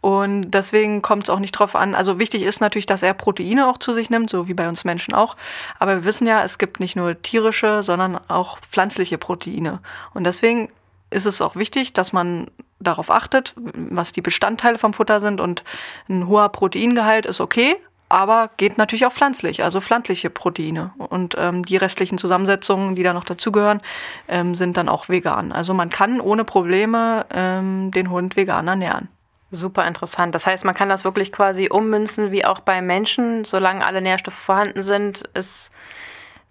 Und 0.02 0.50
deswegen 0.50 1.00
kommt 1.00 1.24
es 1.24 1.30
auch 1.30 1.38
nicht 1.38 1.52
drauf 1.52 1.76
an. 1.76 1.94
Also 1.94 2.18
wichtig 2.18 2.42
ist 2.42 2.60
natürlich, 2.60 2.86
dass 2.86 3.04
er 3.04 3.14
Proteine 3.14 3.68
auch 3.68 3.78
zu 3.78 3.92
sich 3.92 4.10
nimmt, 4.10 4.30
so 4.30 4.48
wie 4.48 4.54
bei 4.54 4.68
uns 4.68 4.84
Menschen 4.84 5.14
auch. 5.14 5.36
Aber 5.78 5.94
wir 5.94 6.04
wissen 6.04 6.26
ja, 6.26 6.42
es 6.42 6.58
gibt 6.58 6.80
nicht 6.80 6.96
nur 6.96 7.22
tierische, 7.22 7.84
sondern 7.84 8.18
auch 8.28 8.58
pflanzliche 8.58 9.16
Proteine. 9.16 9.78
Und 10.12 10.24
deswegen 10.24 10.70
ist 11.10 11.24
es 11.24 11.40
auch 11.40 11.54
wichtig, 11.54 11.92
dass 11.92 12.12
man 12.12 12.48
darauf 12.80 13.12
achtet, 13.12 13.54
was 13.56 14.10
die 14.10 14.22
Bestandteile 14.22 14.76
vom 14.76 14.92
Futter 14.92 15.20
sind. 15.20 15.40
Und 15.40 15.62
ein 16.08 16.26
hoher 16.26 16.48
Proteingehalt 16.48 17.24
ist 17.24 17.40
okay, 17.40 17.76
aber 18.08 18.50
geht 18.56 18.78
natürlich 18.78 19.06
auch 19.06 19.12
pflanzlich, 19.12 19.62
also 19.62 19.80
pflanzliche 19.80 20.30
Proteine. 20.30 20.92
Und 20.98 21.36
ähm, 21.38 21.64
die 21.64 21.76
restlichen 21.76 22.18
Zusammensetzungen, 22.18 22.96
die 22.96 23.04
da 23.04 23.12
noch 23.12 23.24
dazugehören, 23.24 23.80
ähm, 24.26 24.56
sind 24.56 24.76
dann 24.76 24.88
auch 24.88 25.08
vegan. 25.08 25.52
Also 25.52 25.74
man 25.74 25.90
kann 25.90 26.20
ohne 26.20 26.42
Probleme 26.42 27.24
ähm, 27.32 27.92
den 27.92 28.10
Hund 28.10 28.34
vegan 28.34 28.66
ernähren. 28.66 29.08
Super 29.54 29.86
interessant. 29.86 30.34
Das 30.34 30.46
heißt, 30.46 30.64
man 30.64 30.74
kann 30.74 30.88
das 30.88 31.04
wirklich 31.04 31.30
quasi 31.30 31.68
ummünzen, 31.70 32.32
wie 32.32 32.46
auch 32.46 32.60
bei 32.60 32.80
Menschen. 32.80 33.44
Solange 33.44 33.84
alle 33.84 34.00
Nährstoffe 34.00 34.32
vorhanden 34.32 34.82
sind, 34.82 35.28
ist 35.34 35.70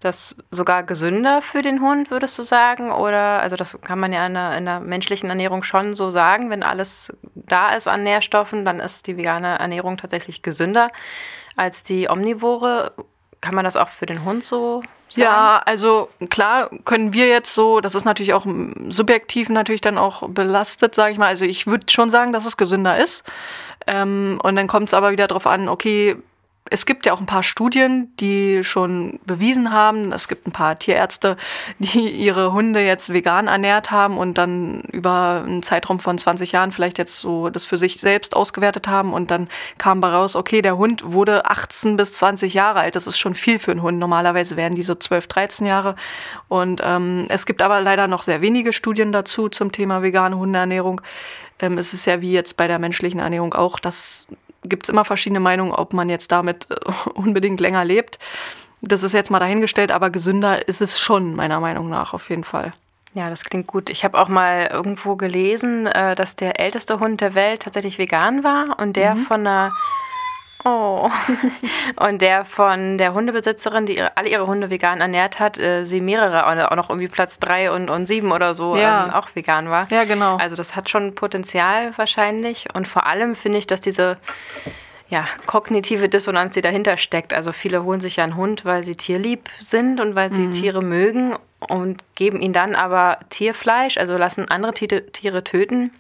das 0.02 0.36
sogar 0.52 0.84
gesünder 0.84 1.42
für 1.42 1.64
den 1.64 1.82
Hund, 1.82 2.12
würdest 2.12 2.38
du 2.38 2.44
sagen? 2.44 2.92
Oder, 2.92 3.42
also 3.42 3.56
das 3.56 3.80
kann 3.82 4.00
man 4.00 4.14
ja 4.14 4.28
in 4.28 4.36
der, 4.36 4.56
in 4.56 4.66
der 4.66 4.80
menschlichen 4.80 5.30
Ernährung 5.30 5.64
schon 5.64 5.96
so 5.96 6.12
sagen, 6.12 6.52
wenn 6.52 6.62
alles 6.62 7.12
da 7.34 7.74
ist 7.74 7.88
an 7.88 8.04
Nährstoffen, 8.04 8.66
dann 8.66 8.80
ist 8.80 9.08
die 9.08 9.18
vegane 9.18 9.58
Ernährung 9.58 9.98
tatsächlich 9.98 10.44
gesünder 10.44 10.90
als 11.56 11.84
die 11.84 12.08
omnivore. 12.08 12.94
Kann 13.42 13.56
man 13.56 13.66
das 13.66 13.78
auch 13.78 13.90
für 13.90 14.06
den 14.06 14.24
Hund 14.24 14.44
so 14.44 14.84
sagen? 15.14 15.26
Ja, 15.26 15.62
also 15.66 16.10
klar 16.30 16.70
können 16.86 17.14
wir 17.14 17.28
jetzt 17.28 17.56
so, 17.56 17.82
das 17.82 17.96
ist 17.96 18.06
natürlich 18.06 18.34
auch 18.34 18.46
subjektiv 18.90 19.50
natürlich 19.50 19.82
dann 19.82 19.98
auch 19.98 20.28
belastet, 20.30 20.96
sage 20.96 21.14
ich 21.14 21.18
mal. 21.18 21.28
Also 21.28 21.46
ich 21.46 21.68
würde 21.68 21.86
schon 21.90 22.10
sagen, 22.10 22.34
dass 22.34 22.46
es 22.46 22.58
gesünder 22.58 22.98
ist. 22.98 23.24
Ähm, 23.88 24.40
und 24.44 24.56
dann 24.56 24.68
kommt 24.68 24.90
es 24.90 24.94
aber 24.94 25.12
wieder 25.12 25.28
darauf 25.28 25.48
an, 25.48 25.68
okay, 25.68 26.16
es 26.72 26.86
gibt 26.86 27.06
ja 27.06 27.14
auch 27.14 27.20
ein 27.20 27.26
paar 27.26 27.44
Studien, 27.44 28.16
die 28.20 28.64
schon 28.64 29.20
bewiesen 29.26 29.74
haben, 29.74 30.14
es 30.14 30.30
gibt 30.30 30.48
ein 30.48 30.54
paar 30.54 30.80
Tierärzte, 30.80 31.36
die 31.80 32.08
ihre 32.10 32.54
Hunde 32.54 32.80
jetzt 32.80 33.12
vegan 33.12 33.48
ernährt 33.48 33.92
haben 33.92 34.18
und 34.18 34.38
dann 34.38 34.82
über 34.92 35.44
einen 35.46 35.64
Zeitraum 35.64 36.00
von 36.00 36.18
20 36.18 36.54
Jahren 36.54 36.72
vielleicht 36.72 36.98
jetzt 36.98 37.20
so 37.20 37.50
das 37.50 37.66
für 37.66 37.78
sich 37.78 38.00
selbst 38.00 38.36
ausgewertet 38.36 38.88
haben 38.88 39.14
und 39.14 39.32
dann 39.32 39.50
kam 39.78 40.00
bei 40.00 40.10
raus, 40.10 40.38
okay, 40.38 40.62
der 40.62 40.78
Hund 40.78 41.12
wurde 41.12 41.46
18 41.46 41.98
bis 41.98 42.14
20 42.14 42.54
Jahre 42.54 42.80
alt. 42.80 42.96
Das 42.96 43.06
ist 43.06 43.20
schon 43.20 43.36
viel 43.36 43.60
für 43.60 43.72
einen 43.72 43.82
Hund. 43.82 44.00
Normalerweise 44.00 44.56
werden 44.56 44.76
die 44.76 44.84
so 44.84 44.96
12, 44.96 45.28
13 45.28 45.68
Jahre. 45.68 45.96
Und 46.48 46.82
ähm, 46.84 47.26
es 47.28 47.46
gibt 47.46 47.62
aber 47.62 47.82
leider 47.82 48.08
noch 48.08 48.22
sehr 48.22 48.42
wenige 48.42 48.72
Studien 48.72 49.12
dazu 49.12 49.50
zum 49.50 49.72
Thema 49.74 50.02
vegane 50.02 50.38
Hundeernährung. 50.38 51.02
Ähm, 51.60 51.78
es 51.78 51.94
ist 51.94 52.06
ja 52.06 52.22
wie 52.22 52.32
jetzt 52.32 52.56
bei 52.56 52.68
der 52.68 52.80
menschlichen 52.80 53.20
Ernährung 53.20 53.54
auch, 53.54 53.78
dass 53.80 54.28
gibt 54.64 54.86
es 54.86 54.90
immer 54.90 55.06
verschiedene 55.06 55.40
Meinungen, 55.40 55.72
ob 55.72 55.94
man 55.94 56.10
jetzt 56.10 56.32
damit 56.32 56.68
äh, 56.70 56.76
unbedingt 57.14 57.60
länger 57.60 57.86
lebt. 57.86 58.20
Das 58.82 59.04
ist 59.04 59.14
jetzt 59.14 59.30
mal 59.30 59.40
dahingestellt, 59.40 59.92
aber 59.92 60.10
gesünder 60.10 60.68
ist 60.68 60.82
es 60.82 61.00
schon, 61.00 61.36
meiner 61.36 61.60
Meinung 61.60 61.90
nach, 61.90 62.14
auf 62.14 62.30
jeden 62.30 62.44
Fall. 62.44 62.74
Ja, 63.14 63.30
das 63.30 63.44
klingt 63.44 63.68
gut. 63.68 63.90
Ich 63.90 64.04
habe 64.04 64.18
auch 64.18 64.30
mal 64.30 64.70
irgendwo 64.72 65.16
gelesen, 65.16 65.86
äh, 65.86 66.16
dass 66.16 66.36
der 66.36 66.60
älteste 66.60 67.00
Hund 67.00 67.22
der 67.22 67.36
Welt 67.36 67.64
tatsächlich 67.64 67.98
vegan 67.98 68.44
war 68.44 68.80
und 68.80 68.96
der 68.96 69.16
mhm. 69.16 69.26
von 69.26 69.42
einer 69.42 69.72
Oh. 70.64 71.10
Und 71.96 72.22
der 72.22 72.46
von 72.46 72.98
der 72.98 73.14
Hundebesitzerin, 73.14 73.86
die 73.86 73.98
ihre, 73.98 74.16
alle 74.18 74.30
ihre 74.30 74.48
Hunde 74.48 74.70
vegan 74.70 75.02
ernährt 75.02 75.40
hat, 75.40 75.58
äh, 75.58 75.86
sie 75.86 76.02
mehrere, 76.02 76.46
auch 76.72 76.76
noch 76.76 76.90
irgendwie 76.90 77.08
Platz 77.08 77.40
drei 77.40 77.72
und, 77.72 77.90
und 77.90 78.06
sieben 78.06 78.32
oder 78.32 78.54
so, 78.54 78.76
ja. 78.76 79.06
ähm, 79.06 79.14
auch 79.14 79.30
vegan 79.34 79.70
war. 79.70 79.88
Ja, 79.90 80.04
genau. 80.04 80.38
Also 80.38 80.56
das 80.56 80.76
hat 80.76 80.90
schon 80.90 81.16
Potenzial 81.16 81.98
wahrscheinlich. 81.98 82.68
Und 82.74 82.88
vor 82.88 83.06
allem 83.06 83.36
finde 83.36 83.58
ich, 83.58 83.68
dass 83.68 83.82
diese 83.82 84.18
ja, 85.10 85.26
kognitive 85.46 86.10
Dissonanz, 86.10 86.54
die 86.54 86.62
dahinter 86.62 86.98
steckt. 86.98 87.34
Also 87.34 87.52
viele 87.52 87.84
holen 87.84 88.00
sich 88.00 88.18
ja 88.18 88.24
einen 88.24 88.36
Hund, 88.36 88.64
weil 88.64 88.84
sie 88.84 88.96
tierlieb 88.96 89.50
sind 89.60 90.00
und 90.00 90.16
weil 90.16 90.32
sie 90.32 90.44
mhm. 90.44 90.52
Tiere 90.52 90.82
mögen 90.82 91.36
und 91.60 92.02
geben 92.16 92.40
ihnen 92.40 92.54
dann 92.54 92.76
aber 92.76 93.20
Tierfleisch, 93.30 93.98
also 93.98 94.18
lassen 94.18 94.50
andere 94.50 94.74
Tiere 94.74 95.44
töten 95.44 95.92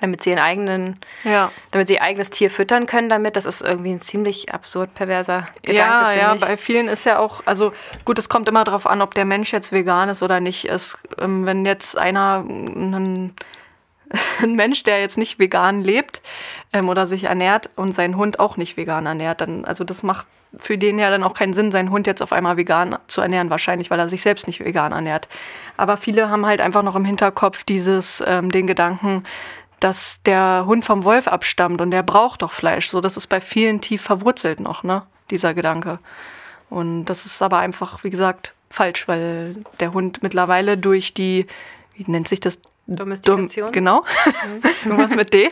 damit 0.00 0.22
sie 0.22 0.30
ihren 0.30 0.38
eigenen, 0.38 0.98
Ja. 1.24 1.50
damit 1.70 1.88
sie 1.88 1.94
ihr 1.94 2.02
eigenes 2.02 2.30
Tier 2.30 2.50
füttern 2.50 2.86
können 2.86 3.08
damit. 3.08 3.36
Das 3.36 3.46
ist 3.46 3.62
irgendwie 3.62 3.90
ein 3.92 4.00
ziemlich 4.00 4.52
absurd 4.52 4.94
perverser 4.94 5.48
Gedanke. 5.62 5.76
Ja, 5.76 6.12
ja, 6.12 6.34
ich. 6.34 6.40
bei 6.40 6.56
vielen 6.56 6.88
ist 6.88 7.04
ja 7.04 7.18
auch, 7.18 7.42
also 7.46 7.72
gut, 8.04 8.18
es 8.18 8.28
kommt 8.28 8.48
immer 8.48 8.64
darauf 8.64 8.86
an, 8.86 9.02
ob 9.02 9.14
der 9.14 9.24
Mensch 9.24 9.52
jetzt 9.52 9.72
vegan 9.72 10.08
ist 10.08 10.22
oder 10.22 10.40
nicht. 10.40 10.64
Es, 10.66 10.98
ähm, 11.20 11.46
wenn 11.46 11.64
jetzt 11.64 11.96
einer, 11.98 12.44
ein, 12.46 13.34
ein 14.42 14.54
Mensch, 14.54 14.82
der 14.84 15.00
jetzt 15.00 15.18
nicht 15.18 15.38
vegan 15.38 15.82
lebt 15.82 16.20
ähm, 16.72 16.88
oder 16.88 17.06
sich 17.06 17.24
ernährt 17.24 17.70
und 17.76 17.94
sein 17.94 18.16
Hund 18.16 18.38
auch 18.40 18.56
nicht 18.56 18.76
vegan 18.76 19.06
ernährt, 19.06 19.40
dann, 19.40 19.64
also 19.64 19.84
das 19.84 20.02
macht 20.02 20.26
für 20.58 20.78
den 20.78 20.98
ja 20.98 21.10
dann 21.10 21.22
auch 21.24 21.34
keinen 21.34 21.52
Sinn, 21.54 21.70
seinen 21.70 21.90
Hund 21.90 22.06
jetzt 22.06 22.22
auf 22.22 22.32
einmal 22.32 22.56
vegan 22.56 22.96
zu 23.08 23.20
ernähren, 23.20 23.50
wahrscheinlich, 23.50 23.90
weil 23.90 23.98
er 23.98 24.08
sich 24.08 24.22
selbst 24.22 24.46
nicht 24.46 24.64
vegan 24.64 24.92
ernährt. 24.92 25.28
Aber 25.76 25.96
viele 25.96 26.30
haben 26.30 26.46
halt 26.46 26.60
einfach 26.60 26.82
noch 26.82 26.96
im 26.96 27.04
Hinterkopf 27.04 27.64
dieses, 27.64 28.22
ähm, 28.26 28.50
den 28.50 28.66
Gedanken, 28.66 29.24
dass 29.80 30.22
der 30.24 30.64
Hund 30.66 30.84
vom 30.84 31.04
Wolf 31.04 31.28
abstammt 31.28 31.80
und 31.80 31.90
der 31.90 32.02
braucht 32.02 32.42
doch 32.42 32.52
Fleisch. 32.52 32.88
So, 32.88 33.00
das 33.00 33.16
ist 33.16 33.26
bei 33.26 33.40
vielen 33.40 33.80
tief 33.80 34.02
verwurzelt 34.02 34.60
noch, 34.60 34.82
ne? 34.82 35.02
Dieser 35.30 35.54
Gedanke. 35.54 35.98
Und 36.70 37.04
das 37.06 37.26
ist 37.26 37.42
aber 37.42 37.58
einfach, 37.58 38.02
wie 38.04 38.10
gesagt, 38.10 38.54
falsch, 38.70 39.06
weil 39.08 39.56
der 39.80 39.92
Hund 39.92 40.22
mittlerweile 40.22 40.76
durch 40.78 41.14
die, 41.14 41.46
wie 41.94 42.04
nennt 42.10 42.28
sich 42.28 42.40
das? 42.40 42.58
Domestikation? 42.88 43.66
Dom- 43.66 43.72
genau. 43.72 44.04
Irgendwas 44.84 45.10
mit 45.10 45.32
D. 45.32 45.48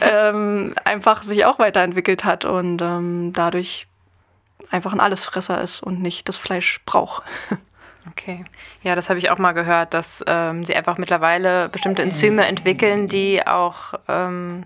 ähm, 0.00 0.74
einfach 0.84 1.22
sich 1.22 1.44
auch 1.44 1.58
weiterentwickelt 1.58 2.24
hat 2.24 2.46
und 2.46 2.80
ähm, 2.80 3.32
dadurch 3.34 3.86
einfach 4.70 4.92
ein 4.94 5.00
Allesfresser 5.00 5.60
ist 5.60 5.82
und 5.82 6.00
nicht 6.00 6.28
das 6.28 6.36
Fleisch 6.38 6.80
braucht. 6.86 7.22
Okay. 8.08 8.44
Ja, 8.82 8.94
das 8.94 9.10
habe 9.10 9.18
ich 9.18 9.30
auch 9.30 9.38
mal 9.38 9.52
gehört, 9.52 9.92
dass 9.94 10.24
ähm, 10.26 10.64
sie 10.64 10.74
einfach 10.74 10.96
mittlerweile 10.98 11.68
bestimmte 11.68 12.02
Enzyme 12.02 12.46
entwickeln, 12.46 13.08
die 13.08 13.46
auch 13.46 13.94
ähm, 14.08 14.64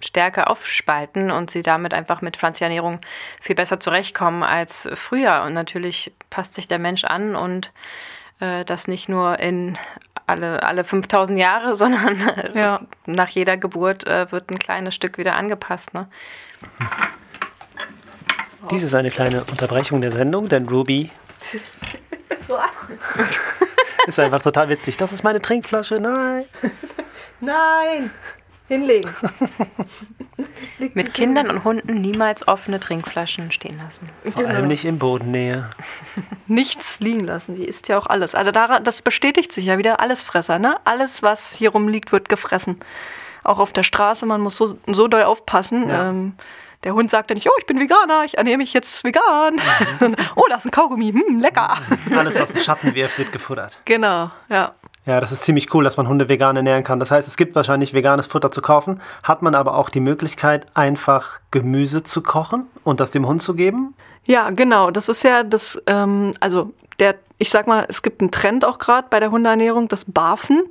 Stärke 0.00 0.46
aufspalten 0.48 1.30
und 1.30 1.50
sie 1.50 1.62
damit 1.62 1.92
einfach 1.92 2.20
mit 2.22 2.36
pflanzlicher 2.36 2.66
Ernährung 2.66 3.00
viel 3.40 3.56
besser 3.56 3.80
zurechtkommen 3.80 4.42
als 4.42 4.88
früher. 4.94 5.42
Und 5.42 5.54
natürlich 5.54 6.12
passt 6.30 6.54
sich 6.54 6.68
der 6.68 6.78
Mensch 6.78 7.04
an 7.04 7.34
und 7.34 7.72
äh, 8.40 8.64
das 8.64 8.86
nicht 8.86 9.08
nur 9.08 9.38
in 9.40 9.76
alle, 10.26 10.62
alle 10.62 10.84
5000 10.84 11.38
Jahre, 11.38 11.74
sondern 11.76 12.16
Ja. 12.54 12.80
nach 13.06 13.28
jeder 13.30 13.56
Geburt 13.56 14.06
äh, 14.06 14.30
wird 14.30 14.50
ein 14.50 14.58
kleines 14.58 14.94
Stück 14.94 15.18
wieder 15.18 15.34
angepasst. 15.34 15.94
Ne? 15.94 16.08
Dies 18.70 18.82
ist 18.82 18.94
eine 18.94 19.10
kleine 19.10 19.44
Unterbrechung 19.44 20.00
der 20.00 20.12
Sendung, 20.12 20.48
denn 20.48 20.68
Ruby 20.68 21.10
ist 24.06 24.18
einfach 24.18 24.42
total 24.42 24.68
witzig. 24.68 24.96
Das 24.96 25.12
ist 25.12 25.22
meine 25.22 25.40
Trinkflasche, 25.40 25.96
nein. 25.96 26.44
Nein! 27.40 28.10
Hinlegen. 28.66 29.10
Mit 30.94 31.12
Kindern 31.12 31.50
und 31.50 31.64
Hunden 31.64 32.00
niemals 32.00 32.48
offene 32.48 32.80
Trinkflaschen 32.80 33.52
stehen 33.52 33.78
lassen. 33.78 34.08
Vor 34.32 34.46
allem 34.46 34.68
nicht 34.68 34.86
in 34.86 34.98
Bodennähe. 34.98 35.68
Nichts 36.46 37.00
liegen 37.00 37.24
lassen. 37.24 37.56
Die 37.56 37.64
isst 37.64 37.88
ja 37.88 37.98
auch 37.98 38.06
alles. 38.06 38.34
Also 38.34 38.52
daran, 38.52 38.82
das 38.82 39.02
bestätigt 39.02 39.52
sich 39.52 39.66
ja 39.66 39.76
wieder 39.76 40.00
Allesfresser, 40.00 40.58
ne? 40.58 40.78
Alles, 40.84 41.22
was 41.22 41.54
hier 41.54 41.70
rumliegt, 41.70 42.10
wird 42.10 42.30
gefressen. 42.30 42.80
Auch 43.42 43.58
auf 43.58 43.72
der 43.72 43.82
Straße, 43.82 44.24
man 44.24 44.40
muss 44.40 44.56
so, 44.56 44.78
so 44.86 45.08
doll 45.08 45.24
aufpassen. 45.24 45.90
Ja. 45.90 46.08
Ähm, 46.08 46.34
der 46.84 46.94
Hund 46.94 47.10
sagt 47.10 47.30
ja 47.30 47.34
nicht, 47.34 47.48
oh, 47.48 47.54
ich 47.58 47.66
bin 47.66 47.80
Veganer, 47.80 48.24
ich 48.24 48.36
ernähre 48.36 48.58
mich 48.58 48.72
jetzt 48.72 49.04
vegan. 49.04 49.56
oh, 50.36 50.44
da 50.48 50.56
ist 50.56 50.66
ein 50.66 50.70
Kaugummi, 50.70 51.12
hm, 51.12 51.40
lecker. 51.40 51.78
Alles, 52.14 52.38
was 52.38 52.52
den 52.52 52.62
Schatten 52.62 52.94
wirft, 52.94 53.18
wird 53.18 53.32
gefuttert. 53.32 53.78
genau, 53.84 54.30
ja. 54.48 54.74
Ja, 55.06 55.20
das 55.20 55.32
ist 55.32 55.44
ziemlich 55.44 55.74
cool, 55.74 55.84
dass 55.84 55.98
man 55.98 56.08
Hunde 56.08 56.30
vegan 56.30 56.56
ernähren 56.56 56.82
kann. 56.82 56.98
Das 56.98 57.10
heißt, 57.10 57.28
es 57.28 57.36
gibt 57.36 57.54
wahrscheinlich 57.54 57.92
veganes 57.92 58.26
Futter 58.26 58.50
zu 58.50 58.62
kaufen, 58.62 59.02
hat 59.22 59.42
man 59.42 59.54
aber 59.54 59.74
auch 59.74 59.90
die 59.90 60.00
Möglichkeit, 60.00 60.66
einfach 60.72 61.40
Gemüse 61.50 62.02
zu 62.04 62.22
kochen 62.22 62.66
und 62.84 63.00
das 63.00 63.10
dem 63.10 63.26
Hund 63.26 63.42
zu 63.42 63.54
geben. 63.54 63.94
Ja, 64.24 64.48
genau. 64.48 64.90
Das 64.90 65.10
ist 65.10 65.22
ja 65.22 65.42
das, 65.42 65.82
ähm, 65.86 66.32
also 66.40 66.72
der, 66.98 67.16
ich 67.36 67.50
sag 67.50 67.66
mal, 67.66 67.84
es 67.88 68.00
gibt 68.00 68.22
einen 68.22 68.30
Trend 68.30 68.64
auch 68.64 68.78
gerade 68.78 69.08
bei 69.10 69.20
der 69.20 69.30
Hundeernährung, 69.30 69.88
das 69.88 70.06
Barfen. 70.06 70.62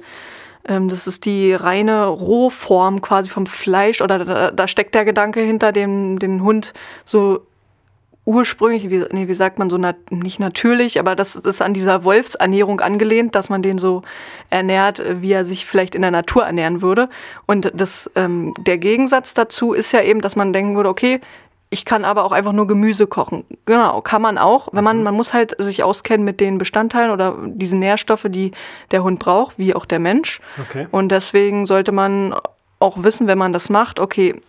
Ähm, 0.67 0.89
das 0.89 1.07
ist 1.07 1.25
die 1.25 1.53
reine 1.53 2.05
Rohform 2.07 3.01
quasi 3.01 3.29
vom 3.29 3.45
Fleisch 3.45 4.01
oder 4.01 4.23
da, 4.23 4.51
da 4.51 4.67
steckt 4.67 4.95
der 4.95 5.05
Gedanke 5.05 5.41
hinter 5.41 5.71
dem 5.71 6.19
den 6.19 6.43
Hund 6.43 6.73
so 7.05 7.45
ursprünglich, 8.25 8.89
wie, 8.89 9.03
nee, 9.11 9.27
wie 9.27 9.33
sagt 9.33 9.59
man 9.59 9.69
so, 9.69 9.77
nat 9.77 10.11
nicht 10.11 10.39
natürlich, 10.39 10.99
aber 10.99 11.15
das 11.15 11.35
ist 11.35 11.61
an 11.61 11.73
dieser 11.73 12.03
Wolfsernährung 12.03 12.79
angelehnt, 12.79 13.35
dass 13.35 13.49
man 13.49 13.61
den 13.61 13.77
so 13.77 14.01
ernährt, 14.49 14.99
äh, 14.99 15.21
wie 15.21 15.31
er 15.33 15.45
sich 15.45 15.65
vielleicht 15.65 15.93
in 15.93 16.01
der 16.01 16.11
Natur 16.11 16.45
ernähren 16.45 16.81
würde. 16.81 17.09
Und 17.45 17.71
das, 17.75 18.09
ähm, 18.15 18.53
der 18.59 18.77
Gegensatz 18.77 19.33
dazu 19.33 19.73
ist 19.73 19.91
ja 19.91 20.01
eben, 20.01 20.21
dass 20.21 20.35
man 20.35 20.53
denken 20.53 20.75
würde, 20.75 20.89
okay, 20.89 21.19
ich 21.73 21.85
kann 21.85 22.05
aber 22.05 22.23
auch 22.23 22.31
einfach 22.31 22.53
nur 22.53 22.67
Gemüse 22.67 23.07
kochen. 23.07 23.45
Genau, 23.65 23.99
kann 24.01 24.21
man 24.21 24.37
auch, 24.37 24.69
wenn 24.73 24.83
man, 24.83 25.01
man 25.01 25.15
muss 25.15 25.33
halt 25.33 25.55
sich 25.57 25.81
auskennen 25.81 26.23
mit 26.23 26.39
den 26.39 26.59
Bestandteilen 26.59 27.09
oder 27.09 27.35
diesen 27.47 27.79
Nährstoffe, 27.79 28.27
die 28.29 28.51
der 28.91 29.03
Hund 29.03 29.17
braucht, 29.17 29.57
wie 29.57 29.73
auch 29.73 29.85
der 29.85 29.97
Mensch. 29.97 30.39
Okay. 30.61 30.87
Und 30.91 31.11
deswegen 31.11 31.65
sollte 31.65 31.91
man 31.91 32.35
auch 32.79 33.01
wissen, 33.01 33.25
wenn 33.25 33.39
man 33.39 33.53
das 33.53 33.71
macht, 33.71 33.99
okay, 33.99 34.39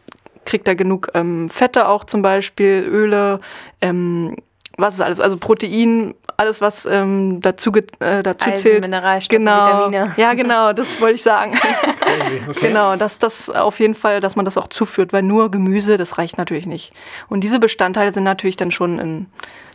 kriegt 0.45 0.69
er 0.69 0.75
genug 0.75 1.13
ähm, 1.15 1.49
Fette 1.49 1.89
auch 1.89 2.05
zum 2.05 2.21
Beispiel, 2.21 2.87
Öle, 2.87 3.41
ähm, 3.81 4.37
was 4.77 4.95
ist 4.95 5.01
alles, 5.01 5.21
also 5.21 5.37
Protein, 5.37 6.15
alles 6.37 6.61
was 6.61 6.85
ähm, 6.87 7.41
dazu, 7.41 7.71
äh, 8.01 8.23
dazu 8.23 8.49
Eisen, 8.51 8.63
zählt. 8.63 8.85
Mineralstoffe, 8.85 9.39
genau. 9.39 9.67
Vitamine. 9.91 10.15
Ja, 10.17 10.35
genau, 10.35 10.73
das 10.73 11.01
wollte 11.01 11.15
ich 11.15 11.23
sagen. 11.23 11.59
okay. 12.49 12.69
Genau, 12.69 12.97
dass 12.97 13.19
das 13.19 13.49
auf 13.49 13.79
jeden 13.81 13.95
Fall, 13.95 14.21
dass 14.21 14.37
man 14.37 14.45
das 14.45 14.57
auch 14.57 14.69
zuführt, 14.69 15.13
weil 15.13 15.23
nur 15.23 15.51
Gemüse, 15.51 15.97
das 15.97 16.19
reicht 16.19 16.39
natürlich 16.39 16.67
nicht. 16.67 16.93
Und 17.29 17.41
diese 17.41 17.59
Bestandteile 17.59 18.13
sind 18.13 18.25
natürlich 18.25 18.57
dann 18.57 18.71
schon 18.71 18.99
in, 18.99 19.27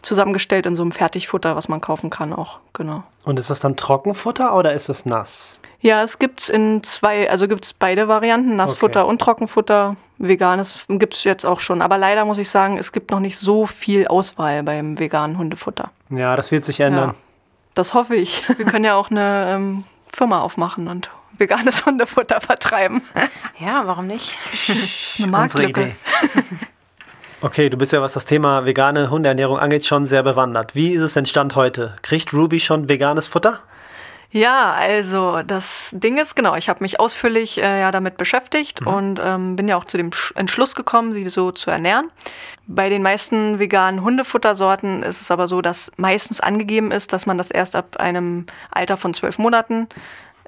zusammengestellt 0.01 0.65
in 0.65 0.75
so 0.75 0.81
einem 0.81 0.91
Fertigfutter, 0.91 1.55
was 1.55 1.69
man 1.69 1.81
kaufen 1.81 2.09
kann 2.09 2.33
auch. 2.33 2.59
Genau. 2.73 3.03
Und 3.25 3.39
ist 3.39 3.49
das 3.49 3.59
dann 3.59 3.75
Trockenfutter 3.75 4.55
oder 4.55 4.73
ist 4.73 4.89
das 4.89 5.05
nass? 5.05 5.59
Ja, 5.81 6.03
es 6.03 6.19
gibt's 6.19 6.49
in 6.49 6.83
zwei, 6.83 7.29
also 7.29 7.47
gibt's 7.47 7.73
beide 7.73 8.07
Varianten, 8.09 8.57
Nassfutter 8.57 9.01
Okay. 9.03 9.09
und 9.09 9.21
Trockenfutter. 9.21 9.95
Veganes 10.19 10.85
gibt's 10.89 11.23
jetzt 11.23 11.45
auch 11.45 11.59
schon. 11.59 11.81
Aber 11.81 11.97
leider 11.97 12.25
muss 12.25 12.37
ich 12.37 12.49
sagen, 12.49 12.77
es 12.77 12.91
gibt 12.91 13.09
noch 13.09 13.19
nicht 13.19 13.37
so 13.37 13.65
viel 13.65 14.07
Auswahl 14.07 14.63
beim 14.63 14.99
veganen 14.99 15.37
Hundefutter. 15.37 15.91
Ja, 16.09 16.35
das 16.35 16.51
wird 16.51 16.65
sich 16.65 16.79
ändern. 16.81 17.09
Ja. 17.09 17.15
Das 17.73 17.93
hoffe 17.93 18.15
ich. 18.15 18.43
Wir 18.57 18.65
können 18.65 18.85
ja 18.85 18.95
auch 18.95 19.09
eine 19.09 19.45
ähm, 19.47 19.83
Firma 20.13 20.41
aufmachen 20.41 20.87
und 20.87 21.09
veganes 21.37 21.85
Hundefutter 21.85 22.41
vertreiben. 22.41 23.01
Ja, 23.59 23.85
warum 23.85 24.07
nicht? 24.07 24.37
Das 24.51 24.69
ist 24.69 25.15
eine 25.17 25.27
Marktlücke. 25.27 25.93
Okay, 27.41 27.69
du 27.69 27.75
bist 27.75 27.91
ja, 27.91 28.01
was 28.01 28.13
das 28.13 28.23
Thema 28.23 28.65
vegane 28.65 29.09
Hundeernährung 29.09 29.59
angeht, 29.59 29.85
schon 29.85 30.05
sehr 30.05 30.23
bewandert. 30.23 30.75
Wie 30.75 30.91
ist 30.91 31.01
es 31.01 31.13
denn 31.13 31.25
Stand 31.25 31.55
heute? 31.55 31.95
Kriegt 32.01 32.33
Ruby 32.33 32.61
schon 32.61 32.87
veganes 32.87 33.27
Futter? 33.27 33.59
Ja, 34.31 34.71
also 34.73 35.41
das 35.41 35.89
Ding 35.97 36.17
ist, 36.17 36.35
genau, 36.35 36.55
ich 36.55 36.69
habe 36.69 36.83
mich 36.83 36.99
ausführlich 36.99 37.57
äh, 37.61 37.79
ja 37.81 37.91
damit 37.91 38.17
beschäftigt 38.17 38.85
und 38.85 39.19
ähm, 39.23 39.55
bin 39.55 39.67
ja 39.67 39.75
auch 39.75 39.85
zu 39.85 39.97
dem 39.97 40.11
Sch- 40.11 40.35
Entschluss 40.37 40.75
gekommen, 40.75 41.13
sie 41.13 41.27
so 41.29 41.51
zu 41.51 41.71
ernähren. 41.71 42.11
Bei 42.67 42.89
den 42.89 43.01
meisten 43.01 43.57
veganen 43.57 44.03
Hundefuttersorten 44.03 45.01
ist 45.01 45.21
es 45.21 45.31
aber 45.31 45.47
so, 45.47 45.61
dass 45.63 45.91
meistens 45.97 46.39
angegeben 46.39 46.91
ist, 46.91 47.11
dass 47.11 47.25
man 47.25 47.39
das 47.39 47.49
erst 47.49 47.75
ab 47.75 47.97
einem 47.97 48.45
Alter 48.69 48.97
von 48.97 49.15
zwölf 49.15 49.39
Monaten 49.39 49.87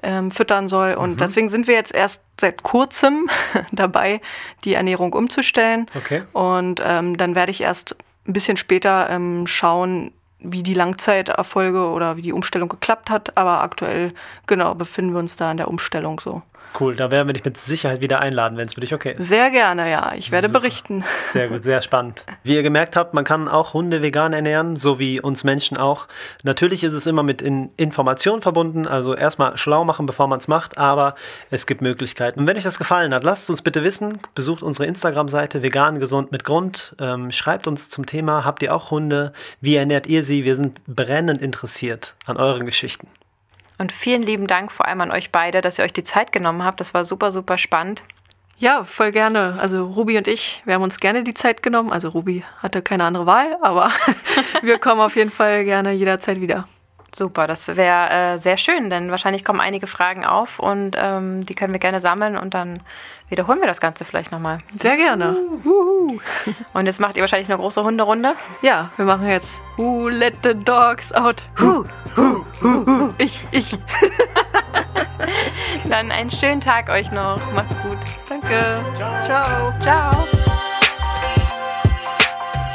ähm, 0.04 0.30
füttern 0.30 0.68
soll. 0.68 0.94
Und 0.94 1.20
deswegen 1.20 1.48
sind 1.48 1.66
wir 1.66 1.74
jetzt 1.74 1.92
erst 1.92 2.20
seit 2.40 2.62
kurzem 2.62 3.28
dabei, 3.72 4.20
die 4.62 4.74
Ernährung 4.74 5.12
umzustellen. 5.12 5.86
Okay. 5.96 6.22
Und 6.32 6.80
ähm, 6.86 7.16
dann 7.16 7.34
werde 7.34 7.50
ich 7.50 7.60
erst 7.60 7.96
ein 8.28 8.32
bisschen 8.32 8.56
später 8.56 9.10
ähm, 9.10 9.48
schauen, 9.48 10.12
wie 10.42 10.62
die 10.62 10.74
Langzeiterfolge 10.74 11.88
oder 11.90 12.16
wie 12.16 12.22
die 12.22 12.32
Umstellung 12.32 12.68
geklappt 12.68 13.10
hat. 13.10 13.36
Aber 13.36 13.62
aktuell, 13.62 14.12
genau, 14.46 14.74
befinden 14.74 15.12
wir 15.12 15.20
uns 15.20 15.36
da 15.36 15.50
in 15.50 15.56
der 15.56 15.68
Umstellung 15.68 16.20
so. 16.20 16.42
Cool, 16.78 16.96
da 16.96 17.10
werden 17.10 17.28
wir 17.28 17.34
dich 17.34 17.44
mit 17.44 17.58
Sicherheit 17.58 18.00
wieder 18.00 18.20
einladen, 18.20 18.56
wenn 18.56 18.66
es 18.66 18.74
für 18.74 18.80
dich 18.80 18.94
okay 18.94 19.14
ist. 19.18 19.28
Sehr 19.28 19.50
gerne, 19.50 19.90
ja. 19.90 20.14
Ich 20.16 20.32
werde 20.32 20.46
Super. 20.48 20.60
berichten. 20.60 21.04
Sehr 21.32 21.48
gut, 21.48 21.62
sehr 21.62 21.82
spannend. 21.82 22.24
Wie 22.42 22.54
ihr 22.54 22.62
gemerkt 22.62 22.96
habt, 22.96 23.14
man 23.14 23.24
kann 23.24 23.48
auch 23.48 23.74
Hunde 23.74 24.02
vegan 24.02 24.32
ernähren, 24.32 24.76
so 24.76 24.98
wie 24.98 25.20
uns 25.20 25.44
Menschen 25.44 25.76
auch. 25.76 26.08
Natürlich 26.42 26.84
ist 26.84 26.92
es 26.92 27.06
immer 27.06 27.22
mit 27.22 27.40
in 27.40 27.70
Information 27.76 28.42
verbunden, 28.42 28.86
also 28.86 29.14
erstmal 29.14 29.56
schlau 29.56 29.84
machen, 29.84 30.06
bevor 30.06 30.26
man 30.28 30.38
es 30.38 30.48
macht, 30.48 30.78
aber 30.78 31.14
es 31.50 31.66
gibt 31.66 31.80
Möglichkeiten. 31.80 32.40
Und 32.40 32.46
wenn 32.46 32.56
euch 32.56 32.64
das 32.64 32.78
gefallen 32.78 33.14
hat, 33.14 33.24
lasst 33.24 33.44
es 33.44 33.50
uns 33.50 33.62
bitte 33.62 33.84
wissen. 33.84 34.18
Besucht 34.34 34.62
unsere 34.62 34.86
Instagram-Seite 34.86 35.62
vegan 35.62 36.00
gesund 36.00 36.32
mit 36.32 36.44
Grund. 36.44 36.96
Ähm, 37.00 37.30
schreibt 37.30 37.66
uns 37.66 37.88
zum 37.88 38.06
Thema, 38.06 38.44
habt 38.44 38.62
ihr 38.62 38.74
auch 38.74 38.90
Hunde? 38.90 39.32
Wie 39.60 39.76
ernährt 39.76 40.06
ihr 40.06 40.22
sie? 40.22 40.44
Wir 40.44 40.56
sind 40.56 40.84
brennend 40.86 41.40
interessiert 41.40 42.14
an 42.26 42.36
euren 42.36 42.66
Geschichten. 42.66 43.08
Und 43.82 43.90
vielen 43.90 44.22
lieben 44.22 44.46
Dank 44.46 44.70
vor 44.70 44.86
allem 44.86 45.00
an 45.00 45.10
euch 45.10 45.32
beide, 45.32 45.60
dass 45.60 45.76
ihr 45.76 45.84
euch 45.84 45.92
die 45.92 46.04
Zeit 46.04 46.30
genommen 46.30 46.62
habt. 46.62 46.78
Das 46.78 46.94
war 46.94 47.04
super, 47.04 47.32
super 47.32 47.58
spannend. 47.58 48.04
Ja, 48.56 48.84
voll 48.84 49.10
gerne. 49.10 49.58
Also 49.60 49.86
Ruby 49.86 50.16
und 50.18 50.28
ich, 50.28 50.62
wir 50.64 50.74
haben 50.74 50.84
uns 50.84 51.00
gerne 51.00 51.24
die 51.24 51.34
Zeit 51.34 51.64
genommen. 51.64 51.90
Also 51.90 52.10
Ruby 52.10 52.44
hatte 52.62 52.80
keine 52.80 53.02
andere 53.02 53.26
Wahl, 53.26 53.56
aber 53.60 53.90
wir 54.62 54.78
kommen 54.78 55.00
auf 55.00 55.16
jeden 55.16 55.32
Fall 55.32 55.64
gerne 55.64 55.90
jederzeit 55.90 56.40
wieder. 56.40 56.68
Super, 57.14 57.46
das 57.46 57.68
wäre 57.68 58.10
äh, 58.10 58.38
sehr 58.38 58.56
schön, 58.56 58.88
denn 58.88 59.10
wahrscheinlich 59.10 59.44
kommen 59.44 59.60
einige 59.60 59.86
Fragen 59.86 60.24
auf 60.24 60.58
und 60.58 60.96
ähm, 60.98 61.44
die 61.44 61.54
können 61.54 61.74
wir 61.74 61.80
gerne 61.80 62.00
sammeln 62.00 62.38
und 62.38 62.54
dann 62.54 62.80
wiederholen 63.28 63.60
wir 63.60 63.66
das 63.66 63.80
Ganze 63.82 64.06
vielleicht 64.06 64.32
nochmal. 64.32 64.58
Sehr 64.78 64.96
gerne. 64.96 65.36
Und 66.72 66.86
jetzt 66.86 67.00
macht 67.00 67.16
ihr 67.16 67.22
wahrscheinlich 67.22 67.48
eine 67.48 67.58
große 67.58 67.82
Hunderunde. 67.84 68.34
Ja, 68.62 68.90
wir 68.96 69.04
machen 69.04 69.28
jetzt 69.28 69.60
Who 69.76 70.08
let 70.08 70.34
the 70.42 70.54
dogs 70.54 71.12
out? 71.12 71.42
Who, 71.58 71.84
who, 72.16 72.44
who, 72.60 72.86
who. 72.86 73.14
Ich, 73.18 73.46
ich. 73.50 73.78
Dann 75.88 76.10
einen 76.10 76.30
schönen 76.30 76.60
Tag 76.60 76.88
euch 76.88 77.10
noch. 77.10 77.40
Macht's 77.52 77.76
gut. 77.82 77.98
Danke. 78.28 78.84
Ciao. 79.24 79.72
Ciao. 79.80 80.10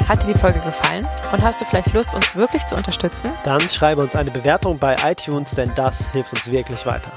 Hat 0.08 0.22
dir 0.22 0.32
die 0.32 0.38
Folge 0.38 0.58
gefallen 0.60 1.06
und 1.32 1.42
hast 1.42 1.60
du 1.60 1.66
vielleicht 1.66 1.92
Lust, 1.92 2.14
uns 2.14 2.34
wirklich 2.34 2.64
zu 2.64 2.74
unterstützen? 2.76 3.34
Dann 3.44 3.60
schreibe 3.60 4.00
uns 4.00 4.16
eine 4.16 4.30
Bewertung 4.30 4.78
bei 4.78 4.96
iTunes, 5.04 5.50
denn 5.50 5.70
das 5.74 6.12
hilft 6.12 6.32
uns 6.32 6.50
wirklich 6.50 6.86
weiter. 6.86 7.12